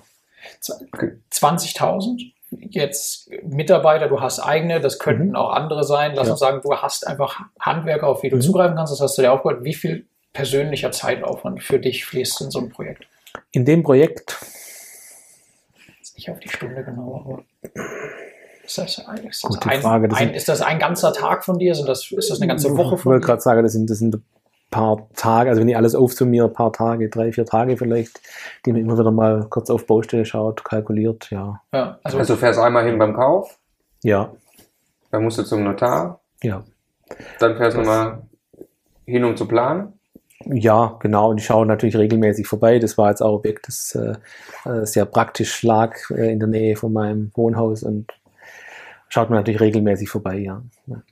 20.000. 1.31 2.31
Jetzt 2.69 3.31
Mitarbeiter, 3.43 4.07
du 4.09 4.21
hast 4.21 4.39
eigene, 4.39 4.79
das 4.79 4.99
könnten 4.99 5.29
Mhm. 5.29 5.35
auch 5.35 5.51
andere 5.53 5.83
sein. 5.83 6.13
Lass 6.15 6.27
Ja. 6.27 6.33
uns 6.33 6.39
sagen, 6.39 6.61
du 6.61 6.73
hast 6.75 7.07
einfach 7.07 7.39
Handwerker, 7.59 8.07
auf 8.07 8.21
die 8.21 8.29
du 8.29 8.35
Mhm. 8.35 8.41
zugreifen 8.41 8.75
kannst. 8.75 8.93
Das 8.93 9.01
hast 9.01 9.17
du 9.17 9.23
dir 9.23 9.31
aufgehört. 9.31 9.63
Wie 9.63 9.73
viel 9.73 10.05
persönlicher 10.33 10.91
Zeitaufwand 10.91 11.63
für 11.63 11.79
dich 11.79 12.05
fließt 12.05 12.41
in 12.41 12.51
so 12.51 12.59
ein 12.59 12.69
Projekt? 12.69 13.07
in 13.51 13.65
dem 13.65 13.81
Projekt, 13.81 14.37
Jetzt 15.99 16.15
nicht 16.15 16.29
auf 16.29 16.39
die 16.39 16.49
Stunde 16.49 16.83
genau, 16.83 17.23
aber 17.25 17.43
ist 18.63 18.77
das, 18.77 19.05
ein, 19.07 19.17
ist 19.25 19.43
das, 19.43 19.51
Gute 19.51 19.69
ein, 19.69 19.81
Frage, 19.81 20.07
das 20.07 20.19
ein, 20.19 20.33
ist 20.33 20.49
das 20.49 20.61
ein 20.61 20.79
ganzer 20.79 21.13
Tag 21.13 21.43
von 21.43 21.59
dir? 21.59 21.75
Sind 21.75 21.87
das, 21.87 22.11
ist 22.11 22.29
das 22.29 22.39
eine 22.39 22.47
ganze 22.47 22.75
Woche 22.77 22.95
ich 22.95 23.01
von 23.01 23.11
wollte 23.11 23.21
dir? 23.21 23.27
gerade 23.27 23.41
sagen, 23.41 23.63
das 23.63 23.73
sind, 23.73 23.89
das 23.89 23.99
sind 23.99 24.15
ein 24.15 24.23
paar 24.71 25.07
Tage, 25.15 25.49
also 25.49 25.61
wenn 25.61 25.69
ich 25.69 25.77
alles 25.77 25.95
aufsummiere, 25.95 26.47
ein 26.47 26.53
paar 26.53 26.73
Tage, 26.73 27.09
drei, 27.09 27.31
vier 27.31 27.45
Tage 27.45 27.77
vielleicht, 27.77 28.21
die 28.65 28.71
man 28.71 28.81
immer 28.81 28.97
wieder 28.97 29.11
mal 29.11 29.45
kurz 29.49 29.69
auf 29.69 29.85
Baustelle 29.85 30.25
schaut, 30.25 30.63
kalkuliert, 30.63 31.29
ja. 31.29 31.61
Ja, 31.73 31.99
also, 32.03 32.17
Also 32.19 32.33
du 32.33 32.39
fährst 32.39 32.59
einmal 32.59 32.85
hin 32.85 32.97
beim 32.97 33.13
Kauf, 33.13 33.57
Ja, 34.03 34.31
dann 35.11 35.23
musst 35.23 35.37
du 35.37 35.43
zum 35.43 35.63
Notar, 35.63 36.21
ja. 36.41 36.63
dann 37.39 37.57
fährst 37.57 37.77
du 37.77 37.81
nochmal 37.81 38.23
hin, 39.05 39.23
um 39.23 39.37
zu 39.37 39.47
planen. 39.47 39.93
Ja, 40.45 40.97
genau. 40.99 41.29
Und 41.29 41.37
ich 41.37 41.45
schaue 41.45 41.65
natürlich 41.65 41.95
regelmäßig 41.95 42.47
vorbei. 42.47 42.79
Das 42.79 42.97
war 42.97 43.09
jetzt 43.09 43.21
auch 43.21 43.29
ein 43.29 43.35
Objekt, 43.35 43.67
das 43.67 43.95
äh, 43.95 44.15
äh, 44.69 44.85
sehr 44.85 45.05
praktisch 45.05 45.63
lag 45.63 45.95
äh, 46.09 46.31
in 46.31 46.39
der 46.39 46.49
Nähe 46.49 46.75
von 46.75 46.91
meinem 46.91 47.31
Wohnhaus 47.35 47.83
und 47.83 48.11
schaut 49.13 49.29
man 49.29 49.37
natürlich 49.37 49.61
regelmäßig 49.61 50.09
vorbei, 50.09 50.39
ja. 50.39 50.63
ja. 50.87 51.03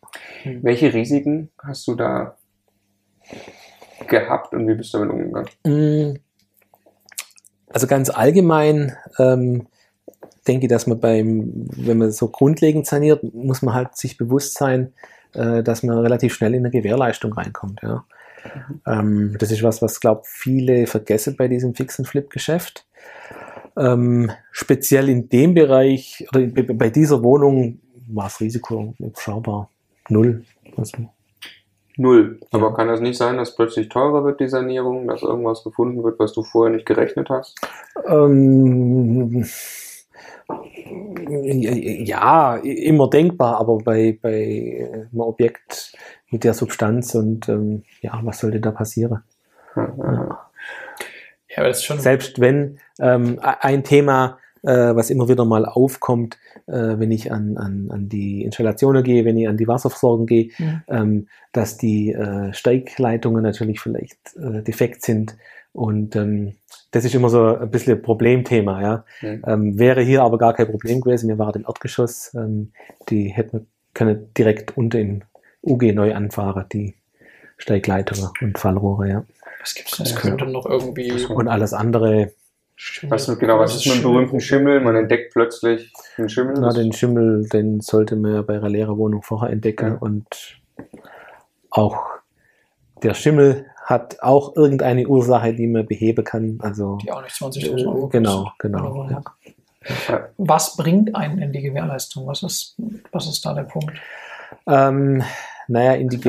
Welche 0.64 0.92
Risiken 0.92 1.52
hast 1.60 1.88
du 1.88 1.94
da 1.94 2.36
gehabt 4.08 4.54
und 4.54 4.68
wie 4.68 4.74
bist 4.74 4.92
du 4.94 4.98
damit 4.98 5.14
umgegangen? 5.14 5.50
Mm, 5.64 6.20
Also 7.70 7.86
ganz 7.86 8.10
allgemein 8.10 8.98
ähm, 9.20 9.68
denke 10.48 10.66
ich, 10.66 10.70
dass 10.70 10.88
man 10.88 11.00
beim, 11.00 11.68
wenn 11.78 12.00
man 12.00 12.12
so 12.12 12.30
grundlegend 12.30 12.88
saniert, 12.88 13.24
muss 13.36 13.62
man 13.62 13.76
halt 13.76 13.96
sich 13.96 14.18
bewusst 14.18 14.56
sein, 14.56 14.94
äh, 15.34 15.62
dass 15.62 15.84
man 15.84 16.00
relativ 16.00 16.34
schnell 16.34 16.56
in 16.56 16.62
eine 16.62 16.72
Gewährleistung 16.72 17.34
reinkommt. 17.34 17.82
Ja. 17.84 18.04
Ähm, 18.88 19.36
das 19.38 19.52
ist 19.52 19.62
was, 19.62 19.84
was 19.84 20.00
glaube 20.00 20.24
viele 20.26 20.88
vergessen 20.88 21.36
bei 21.38 21.48
diesem 21.48 21.76
fixen 21.76 22.06
Flip-Geschäft. 22.06 22.88
Ähm, 23.78 24.32
speziell 24.52 25.08
in 25.08 25.30
dem 25.30 25.54
Bereich 25.54 26.26
oder 26.34 26.48
bei 26.74 26.90
dieser 26.90 27.22
Wohnung 27.22 27.81
war 28.16 28.26
das 28.26 28.40
Risiko 28.40 28.94
überschaubar. 29.00 29.70
Null. 30.10 30.44
Also, 30.78 31.10
Null. 31.98 32.40
Aber 32.52 32.74
kann 32.74 32.88
das 32.88 33.02
nicht 33.02 33.18
sein, 33.18 33.38
dass 33.38 33.56
plötzlich 33.56 33.90
teurer 33.90 34.24
wird, 34.24 34.40
die 34.40 34.48
Sanierung, 34.48 35.08
dass 35.08 35.22
irgendwas 35.22 35.64
gefunden 35.64 36.04
wird, 36.04 36.20
was 36.20 36.34
du 36.34 36.44
vorher 36.44 36.74
nicht 36.74 36.86
gerechnet 36.86 37.30
hast? 37.30 37.60
Ähm, 38.08 39.46
ja, 42.06 42.56
immer 42.58 43.10
denkbar, 43.10 43.60
aber 43.60 43.78
bei, 43.80 44.18
bei 44.22 44.90
einem 44.92 45.20
Objekt 45.20 45.94
mit 46.30 46.44
der 46.44 46.54
Substanz 46.54 47.14
und 47.16 47.48
ähm, 47.50 47.84
ja, 48.02 48.20
was 48.24 48.40
sollte 48.40 48.60
da 48.60 48.72
passieren? 48.72 49.24
Ja, 49.76 49.94
ja. 49.98 50.50
ja, 51.50 51.58
aber 51.58 51.68
das 51.68 51.80
ist 51.80 51.86
schon 51.86 52.00
Selbst 52.00 52.40
wenn 52.40 52.80
ähm, 53.00 53.40
ein 53.42 53.84
Thema, 53.84 54.40
äh, 54.64 54.96
was 54.96 55.10
immer 55.10 55.28
wieder 55.30 55.46
mal 55.46 55.66
aufkommt, 55.66 56.38
äh, 56.68 56.74
wenn 57.00 57.12
ich 57.12 57.32
an, 57.32 57.58
an, 57.58 57.90
an 57.90 58.10
die 58.10 58.44
Installationen 58.44 59.04
gehe, 59.04 59.26
wenn 59.26 59.38
ich 59.38 59.48
an 59.48 59.58
die 59.58 59.68
Wasserversorgung 59.68 60.26
gehe, 60.26 60.50
Mhm. 60.58 60.82
ähm, 60.88 61.28
dass 61.52 61.78
die 61.78 62.12
äh, 62.12 62.54
Steigleitungen 62.54 63.44
natürlich 63.44 63.80
vielleicht 63.80 64.36
äh, 64.38 64.62
defekt 64.64 65.04
sind. 65.04 65.36
Und 65.74 66.16
ähm, 66.16 66.56
das 66.92 67.06
ist 67.06 67.16
immer 67.16 67.30
so 67.30 67.56
ein 67.56 67.72
bisschen 67.72 67.96
ein 67.96 68.02
Problemthema. 68.02 68.82
Ja. 68.82 69.06
Mhm. 69.22 69.44
Ähm, 69.48 69.80
wäre 69.80 70.02
hier 70.02 70.24
aber 70.24 70.38
gar 70.38 70.54
kein 70.54 70.68
Problem 70.68 71.02
gewesen. 71.02 71.30
Wir 71.30 71.38
waren 71.38 71.56
im 71.62 71.66
Erdgeschoss. 71.68 72.34
Ähm, 72.36 72.72
die 73.10 73.30
hätten 73.30 73.60
wir 73.60 73.66
können 73.94 74.34
direkt 74.38 74.78
unter 74.78 75.00
in 75.00 75.24
UG 75.64 75.94
neu 75.94 76.16
anfahren, 76.16 76.66
die 76.72 76.96
Steigleitungen 77.58 78.30
und 78.42 78.58
Fallrohre. 78.58 79.10
Ja. 79.10 79.26
Was 79.60 79.76
gibt's 79.76 79.98
denn? 79.98 80.06
Es 80.06 80.16
könnte 80.16 80.46
noch 80.46 80.66
irgendwie. 80.66 81.12
Und 81.26 81.48
alles 81.48 81.74
andere, 81.74 82.32
Was 83.10 83.28
ist, 83.28 83.40
genau, 83.40 83.60
was 83.60 83.76
ist 83.76 83.86
mit 83.86 83.98
dem 83.98 84.04
berühmten 84.04 84.40
Schimmel? 84.40 84.80
Man 84.80 84.96
entdeckt 84.96 85.34
plötzlich 85.34 85.92
einen 86.18 86.30
Schimmel. 86.30 86.56
na, 86.60 86.72
den 86.74 86.92
Schimmel, 86.94 87.48
den 87.50 87.80
sollte 87.82 88.16
man 88.16 88.34
ja 88.34 88.42
bei 88.42 88.56
einer 88.56 88.70
leeren 88.70 88.98
Wohnung 88.98 89.22
vorher 89.22 89.52
entdecken. 89.52 89.94
Ja. 89.94 89.98
Und 90.00 90.60
auch 91.70 92.00
der 93.04 93.14
Schimmel 93.14 93.66
hat 93.86 94.18
auch 94.22 94.56
irgendeine 94.56 95.08
Ursache, 95.08 95.54
die 95.54 95.68
man 95.68 95.86
beheben 95.86 96.24
kann. 96.24 96.60
Also 96.62 96.98
Die 97.04 97.12
auch 97.12 97.22
nicht 97.22 97.36
20.000 97.36 97.86
Euro. 97.88 98.08
genau, 98.08 98.44
kostet. 98.44 98.60
genau. 98.60 99.10
Ja. 99.10 99.22
Ja. 100.08 100.30
Was 100.38 100.76
bringt 100.78 101.16
einen 101.16 101.40
in 101.42 101.52
die 101.52 101.62
Gewährleistung? 101.62 102.28
Was 102.28 102.44
ist, 102.44 102.76
was 103.12 103.28
ist 103.28 103.44
da 103.46 103.54
der 103.54 103.64
Punkt? 103.64 103.92
Ähm, 104.68 105.24
naja, 105.68 105.94
in 105.94 106.08
die, 106.10 106.20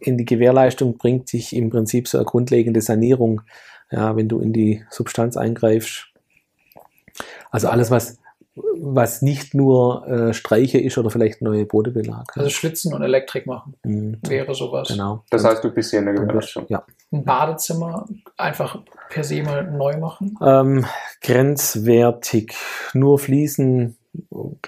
in 0.00 0.16
die 0.16 0.24
Gewährleistung 0.24 0.96
bringt 0.96 1.28
sich 1.28 1.54
im 1.54 1.68
Prinzip 1.68 2.08
so 2.08 2.16
eine 2.18 2.24
grundlegende 2.24 2.80
Sanierung, 2.80 3.42
ja, 3.90 4.16
wenn 4.16 4.28
du 4.28 4.40
in 4.40 4.52
die 4.52 4.84
Substanz 4.90 5.36
eingreifst. 5.36 6.08
Also 7.50 7.68
alles, 7.68 7.90
was, 7.90 8.18
was 8.78 9.22
nicht 9.22 9.54
nur 9.54 10.06
äh, 10.06 10.34
Streiche 10.34 10.78
ist 10.78 10.98
oder 10.98 11.10
vielleicht 11.10 11.42
neue 11.42 11.64
Bodenbelag. 11.64 12.24
Also 12.34 12.50
Schlitzen 12.50 12.92
und 12.94 13.02
Elektrik 13.02 13.46
machen 13.46 13.74
Mhm, 13.84 14.18
wäre 14.26 14.54
sowas. 14.54 14.88
genau. 14.88 15.24
Das 15.30 15.44
heißt, 15.44 15.62
du 15.64 15.70
bist 15.70 15.90
hier 15.90 16.00
in 16.00 16.06
der 16.06 16.14
Gewährleistung. 16.14 16.66
ja. 16.68 16.84
Ein 17.12 17.24
Badezimmer 17.24 18.06
einfach 18.36 18.78
per 19.10 19.22
se 19.24 19.42
mal 19.42 19.70
neu 19.70 19.96
machen. 19.98 20.36
Ähm, 20.42 20.84
grenzwertig. 21.22 22.54
Nur 22.94 23.18
Fliesen 23.18 23.96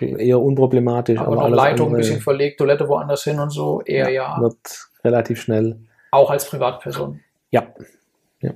eher 0.00 0.40
unproblematisch. 0.40 1.18
Aber, 1.18 1.38
aber 1.38 1.48
noch 1.48 1.57
Leitung 1.57 1.90
ein 1.90 1.96
bisschen 1.96 2.20
verlegt, 2.20 2.59
Toilette 2.59 2.88
woanders 2.88 3.24
hin 3.24 3.38
und 3.38 3.50
so, 3.50 3.81
eher 3.83 4.11
ja. 4.11 4.37
ja. 4.37 4.40
Wird 4.40 4.90
relativ 5.04 5.40
schnell. 5.40 5.78
Auch 6.11 6.31
als 6.31 6.48
Privatperson. 6.48 7.20
Ja. 7.50 7.66
ja. 8.40 8.52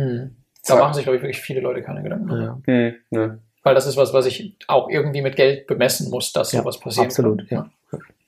Hm. 0.00 0.36
Da 0.66 0.76
machen 0.76 0.94
sich, 0.94 1.04
glaube 1.04 1.16
ich, 1.16 1.22
wirklich 1.22 1.40
viele 1.40 1.60
Leute 1.60 1.82
keine 1.82 2.02
Gedanken. 2.02 2.30
Ja. 2.30 2.58
Hm, 2.66 2.94
ne. 3.10 3.38
Weil 3.62 3.74
das 3.74 3.86
ist 3.86 3.96
was, 3.96 4.12
was 4.12 4.26
ich 4.26 4.56
auch 4.68 4.88
irgendwie 4.88 5.22
mit 5.22 5.36
Geld 5.36 5.66
bemessen 5.66 6.10
muss, 6.10 6.32
dass 6.32 6.52
ja, 6.52 6.60
sowas 6.60 6.78
passiert. 6.78 7.06
Absolut, 7.06 7.48
kann. 7.48 7.70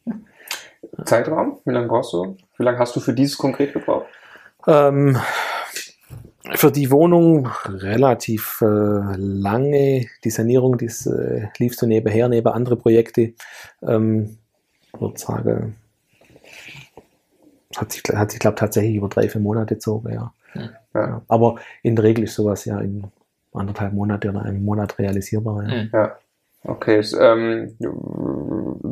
ja. 0.07 1.05
Zeitraum? 1.05 1.59
Wie 1.65 1.73
lange 1.73 1.89
brauchst 1.89 2.13
du? 2.13 2.37
Wie 2.59 2.65
lange 2.65 2.79
hast 2.79 2.95
du 2.97 3.01
für 3.01 3.15
dieses 3.15 3.39
konkret 3.39 3.73
gebraucht? 3.73 4.07
Ähm, 4.67 5.19
für 6.55 6.71
die 6.71 6.91
Wohnung 6.91 7.49
relativ 7.67 8.61
äh, 8.61 9.17
lange. 9.17 10.07
Die 10.25 10.31
Sanierung, 10.31 10.77
das 10.77 11.07
äh, 11.07 11.49
lief 11.59 11.77
so 11.77 11.87
nebenher, 11.87 12.29
neben 12.29 12.49
andere 12.49 12.77
Projekte. 12.77 13.33
Ähm, 13.83 14.39
ich 14.93 15.01
würde 15.01 15.19
sagen, 15.19 15.77
hat 17.77 17.93
sich, 17.93 18.03
hat 18.15 18.31
sich 18.31 18.41
glaube 18.41 18.57
tatsächlich 18.57 18.97
über 18.97 19.09
drei, 19.09 19.29
vier 19.29 19.41
Monate 19.41 19.75
gezogen, 19.75 20.13
ja. 20.13 20.33
ja. 20.55 20.71
Ja. 20.95 21.23
Aber 21.29 21.57
in 21.83 21.97
der 21.97 22.05
Regel 22.05 22.25
ist 22.25 22.35
sowas 22.35 22.65
ja 22.65 22.79
in 22.81 23.05
anderthalb 23.53 23.93
Monate 23.93 24.31
oder 24.31 24.43
einem 24.43 24.65
Monat 24.65 24.99
realisierbar. 24.99 25.69
Ja, 25.69 25.85
ja. 25.93 26.19
okay. 26.65 27.03
Ähm, 27.21 27.77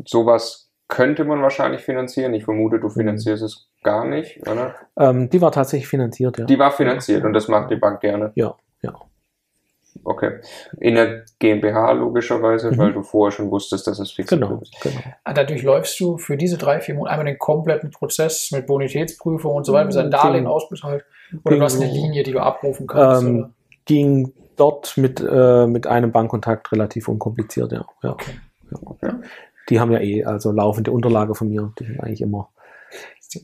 sowas 0.06 0.70
könnte 0.88 1.24
man 1.24 1.40
wahrscheinlich 1.40 1.82
finanzieren. 1.82 2.34
Ich 2.34 2.44
vermute, 2.44 2.80
du 2.80 2.90
finanzierst 2.90 3.42
es 3.42 3.68
gar 3.82 4.04
nicht, 4.04 4.46
oder? 4.46 4.74
Ähm, 4.98 5.30
die 5.30 5.40
war 5.40 5.52
tatsächlich 5.52 5.88
finanziert, 5.88 6.38
ja. 6.38 6.44
Die 6.44 6.58
war 6.58 6.72
finanziert 6.72 7.24
und 7.24 7.32
das 7.32 7.48
macht 7.48 7.70
die 7.70 7.76
Bank 7.76 8.00
gerne. 8.00 8.32
Ja, 8.34 8.54
ja. 8.82 8.94
Okay. 10.04 10.40
In 10.78 10.94
der 10.94 11.24
GmbH 11.38 11.92
logischerweise, 11.92 12.70
mhm. 12.70 12.78
weil 12.78 12.92
du 12.92 13.02
vorher 13.02 13.32
schon 13.32 13.50
wusstest, 13.50 13.86
dass 13.86 13.98
es 13.98 14.10
fix 14.10 14.30
genau, 14.30 14.60
ist. 14.60 14.74
Genau. 14.80 15.00
Ah, 15.24 15.32
dadurch 15.32 15.62
läufst 15.62 15.98
du 16.00 16.18
für 16.18 16.36
diese 16.36 16.58
drei, 16.58 16.80
vier 16.80 16.94
Monate 16.94 17.12
einmal 17.12 17.26
den 17.26 17.38
kompletten 17.38 17.90
Prozess 17.90 18.50
mit 18.52 18.66
Bonitätsprüfung 18.66 19.54
und 19.54 19.64
so 19.64 19.72
weiter, 19.72 19.86
bis 19.86 19.96
ein 19.96 20.10
Darlehen 20.10 20.46
ausbezahlt. 20.46 21.04
Oder 21.44 21.56
du 21.56 21.62
hast 21.62 21.80
eine 21.80 21.90
Linie, 21.90 22.22
die 22.22 22.32
du 22.32 22.40
abrufen 22.40 22.86
kannst. 22.86 23.22
Ähm, 23.22 23.54
ging 23.84 24.32
dort 24.56 24.96
mit, 24.96 25.20
äh, 25.20 25.66
mit 25.66 25.86
einem 25.86 26.12
Bankkontakt 26.12 26.72
relativ 26.72 27.08
unkompliziert, 27.08 27.72
ja. 27.72 27.84
ja. 28.02 28.12
Okay. 28.12 28.32
ja. 28.70 28.78
Okay 28.84 29.10
die 29.70 29.80
haben 29.80 29.92
ja 29.92 30.00
eh 30.00 30.24
also 30.24 30.50
laufende 30.50 30.90
Unterlage 30.90 31.34
von 31.34 31.48
mir. 31.48 31.72
Die 31.78 31.84
sind 31.84 32.00
eigentlich 32.00 32.20
immer. 32.20 32.48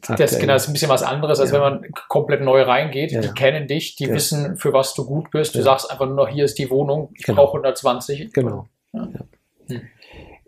Das, 0.08 0.32
ist 0.32 0.40
genau, 0.40 0.54
das 0.54 0.64
ist 0.64 0.68
ein 0.68 0.72
bisschen 0.72 0.88
was 0.88 1.04
anderes, 1.04 1.38
als 1.38 1.50
ja. 1.50 1.54
wenn 1.54 1.60
man 1.60 1.92
komplett 2.08 2.40
neu 2.40 2.62
reingeht. 2.62 3.12
Ja, 3.12 3.20
die 3.20 3.28
ja. 3.28 3.32
kennen 3.32 3.68
dich, 3.68 3.94
die 3.94 4.08
wissen, 4.10 4.56
für 4.56 4.72
was 4.72 4.94
du 4.94 5.06
gut 5.06 5.30
bist. 5.30 5.54
Du 5.54 5.62
sagst 5.62 5.90
einfach 5.90 6.06
nur 6.06 6.16
noch, 6.16 6.28
hier 6.28 6.44
ist 6.44 6.58
die 6.58 6.70
Wohnung, 6.70 7.10
ich 7.14 7.24
genau. 7.24 7.42
brauche 7.42 7.58
120. 7.58 8.32
Genau. 8.32 8.66
Hm. 8.92 9.82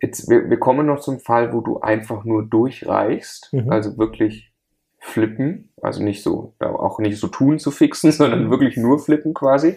Jetzt, 0.00 0.28
wir, 0.28 0.48
wir 0.48 0.58
kommen 0.58 0.86
noch 0.86 1.00
zum 1.00 1.18
Fall, 1.20 1.52
wo 1.52 1.60
du 1.60 1.80
einfach 1.80 2.24
nur 2.24 2.44
durchreichst, 2.44 3.52
mhm. 3.52 3.70
also 3.70 3.98
wirklich 3.98 4.52
flippen, 5.00 5.70
also 5.80 6.02
nicht 6.02 6.22
so, 6.22 6.54
auch 6.60 6.98
nicht 6.98 7.18
so 7.18 7.28
tun 7.28 7.58
zu 7.58 7.70
fixen, 7.70 8.12
sondern 8.12 8.50
wirklich 8.50 8.76
nur 8.76 8.98
flippen 8.98 9.34
quasi. 9.34 9.76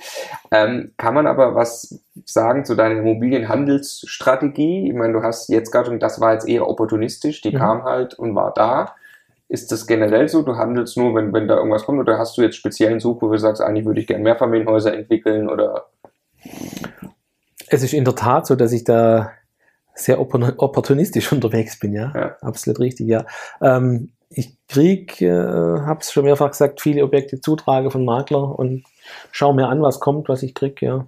Ähm, 0.51 0.93
kann 0.97 1.13
man 1.13 1.27
aber 1.27 1.55
was 1.55 2.03
sagen 2.25 2.65
zu 2.65 2.75
deiner 2.75 2.99
Immobilienhandelsstrategie? 2.99 4.89
Ich 4.89 4.93
meine, 4.93 5.13
du 5.13 5.23
hast 5.23 5.49
jetzt 5.49 5.71
gerade, 5.71 5.89
und 5.91 6.01
das 6.01 6.19
war 6.19 6.33
jetzt 6.33 6.47
eher 6.47 6.67
opportunistisch, 6.67 7.41
die 7.41 7.51
mhm. 7.51 7.57
kam 7.57 7.83
halt 7.83 8.13
und 8.15 8.35
war 8.35 8.53
da. 8.53 8.95
Ist 9.51 9.69
das 9.69 9.85
generell 9.85 10.29
so? 10.29 10.43
Du 10.43 10.55
handelst 10.55 10.95
nur, 10.95 11.13
wenn, 11.13 11.33
wenn 11.33 11.49
da 11.49 11.57
irgendwas 11.57 11.83
kommt, 11.83 11.99
oder 11.99 12.17
hast 12.17 12.37
du 12.37 12.41
jetzt 12.41 12.55
speziellen 12.55 13.01
Such, 13.01 13.21
wo 13.21 13.29
du 13.29 13.37
sagst, 13.37 13.61
eigentlich 13.61 13.85
würde 13.85 13.99
ich 13.99 14.07
gerne 14.07 14.23
Mehrfamilienhäuser 14.23 14.93
entwickeln 14.93 15.49
oder? 15.49 15.87
Es 17.67 17.83
ist 17.83 17.91
in 17.91 18.05
der 18.05 18.15
Tat 18.15 18.47
so, 18.47 18.55
dass 18.55 18.71
ich 18.71 18.85
da 18.85 19.33
sehr 19.93 20.21
opportunistisch 20.21 21.29
unterwegs 21.33 21.77
bin, 21.77 21.91
ja. 21.91 22.13
ja. 22.15 22.37
Absolut 22.39 22.79
richtig, 22.79 23.09
ja. 23.09 23.25
Ähm, 23.61 24.13
ich 24.33 24.57
krieg, 24.67 25.21
äh, 25.21 25.29
habe 25.29 25.99
es 25.99 26.11
schon 26.11 26.23
mehrfach 26.23 26.51
gesagt, 26.51 26.81
viele 26.81 27.03
Objekte 27.03 27.41
zutrage 27.41 27.91
von 27.91 28.05
Makler 28.05 28.57
und 28.57 28.83
schaue 29.31 29.53
mir 29.53 29.67
an, 29.67 29.81
was 29.81 29.99
kommt, 29.99 30.29
was 30.29 30.43
ich 30.43 30.55
krieg. 30.55 30.81
Ja. 30.81 31.07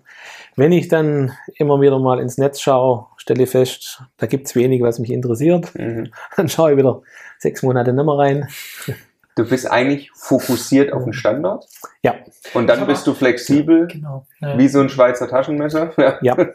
Wenn 0.56 0.72
ich 0.72 0.90
dann 0.90 1.32
immer 1.56 1.80
wieder 1.80 2.00
mal 2.00 2.20
ins 2.20 2.38
Netz 2.38 2.60
schaue, 2.60 3.08
stelle 3.18 3.48
fest, 3.48 4.04
da 4.18 4.28
gibt's 4.28 4.56
wenig, 4.56 4.82
was 4.82 5.00
mich 5.00 5.12
interessiert. 5.12 5.74
Mhm. 5.76 6.12
Dann 6.36 6.50
schaue 6.50 6.72
ich 6.72 6.78
wieder 6.78 7.02
sechs 7.40 7.64
Monate 7.64 7.94
nicht 7.94 8.06
mehr 8.06 8.18
rein. 8.18 8.48
Du 9.36 9.48
bist 9.48 9.70
eigentlich 9.72 10.12
fokussiert 10.14 10.94
auf 10.94 11.04
den 11.06 11.14
Standort. 11.14 11.66
Ja. 12.04 12.16
Und 12.54 12.68
dann 12.68 12.86
bist 12.86 13.08
du 13.08 13.16
flexibel, 13.16 13.88
genau. 13.88 14.28
ja. 14.40 14.58
wie 14.60 14.68
so 14.68 14.80
ein 14.80 14.90
Schweizer 14.90 15.28
Taschenmesser. 15.28 15.92
Ja. 15.98 16.38
ja, 16.38 16.48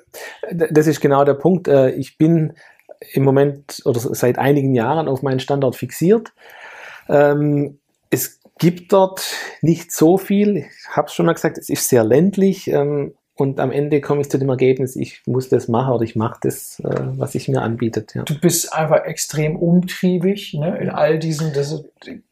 das 0.53 0.87
ist 0.87 1.01
genau 1.01 1.25
der 1.25 1.35
Punkt. 1.35 1.67
Äh, 1.67 1.91
ich 1.91 2.19
bin 2.19 2.53
im 3.13 3.25
Moment 3.25 3.83
oder 3.85 3.99
seit 3.99 4.39
einigen 4.39 4.75
Jahren 4.75 5.09
auf 5.09 5.23
meinen 5.23 5.41
Standort 5.41 5.77
fixiert. 5.77 6.33
Ähm, 7.09 7.79
es 8.11 8.41
gibt 8.59 8.93
dort 8.93 9.23
nicht 9.63 9.93
so 9.93 10.19
viel. 10.19 10.57
Ich 10.57 10.89
habe 10.91 11.09
es 11.09 11.15
schon 11.15 11.27
mal 11.27 11.33
gesagt, 11.33 11.59
es 11.59 11.69
ist 11.69 11.89
sehr 11.89 12.05
ländlich. 12.05 12.69
Ähm, 12.69 13.15
und 13.35 13.61
am 13.61 13.71
Ende 13.71 14.01
komme 14.01 14.21
ich 14.21 14.31
zu 14.31 14.37
dem 14.37 14.49
Ergebnis, 14.49 14.97
ich 14.97 15.23
muss 15.25 15.49
das 15.49 15.69
machen 15.69 15.93
oder 15.93 16.03
ich 16.03 16.17
mache 16.17 16.41
das, 16.43 16.81
äh, 16.81 17.01
was 17.17 17.33
sich 17.33 17.47
mir 17.47 17.63
anbietet. 17.63 18.15
Ja. 18.17 18.25
Du 18.25 18.35
bist 18.39 18.75
einfach 18.75 19.05
extrem 19.05 19.55
umtriebig 19.55 20.55
ne, 20.55 20.77
in 20.79 20.91
all 20.91 21.21
diesen, 21.21 21.53
das, 21.53 21.85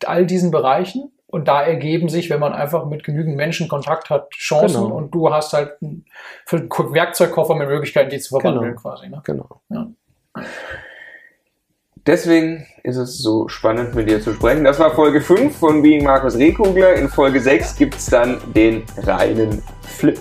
all 0.04 0.26
diesen 0.26 0.50
Bereichen. 0.50 1.12
Und 1.28 1.48
da 1.48 1.62
ergeben 1.62 2.08
sich, 2.08 2.28
wenn 2.28 2.40
man 2.40 2.52
einfach 2.52 2.86
mit 2.86 3.04
genügend 3.04 3.36
Menschen 3.36 3.68
Kontakt 3.68 4.10
hat, 4.10 4.30
Chancen 4.30 4.82
genau. 4.82 4.96
und 4.96 5.14
du 5.14 5.32
hast 5.32 5.52
halt 5.52 5.72
einen, 5.80 6.04
Werkzeugkoffer 6.50 7.54
mit 7.54 7.68
Möglichkeiten, 7.68 8.10
die 8.10 8.18
zu 8.18 8.38
verwandeln 8.38 8.70
genau. 8.70 8.80
quasi. 8.80 9.08
Ne? 9.08 9.20
Genau. 9.24 9.60
Ja. 9.68 9.88
Deswegen 12.06 12.64
ist 12.84 12.96
es 12.96 13.18
so 13.18 13.48
spannend, 13.48 13.96
mit 13.96 14.08
dir 14.08 14.20
zu 14.20 14.32
sprechen. 14.32 14.62
Das 14.62 14.78
war 14.78 14.94
Folge 14.94 15.20
5 15.20 15.56
von 15.56 15.82
Being 15.82 16.04
Markus 16.04 16.36
Rehkugler. 16.36 16.94
In 16.94 17.08
Folge 17.08 17.40
6 17.40 17.74
gibt 17.74 17.96
es 17.96 18.06
dann 18.06 18.40
den 18.54 18.84
reinen 18.98 19.60
Flip. 19.82 20.16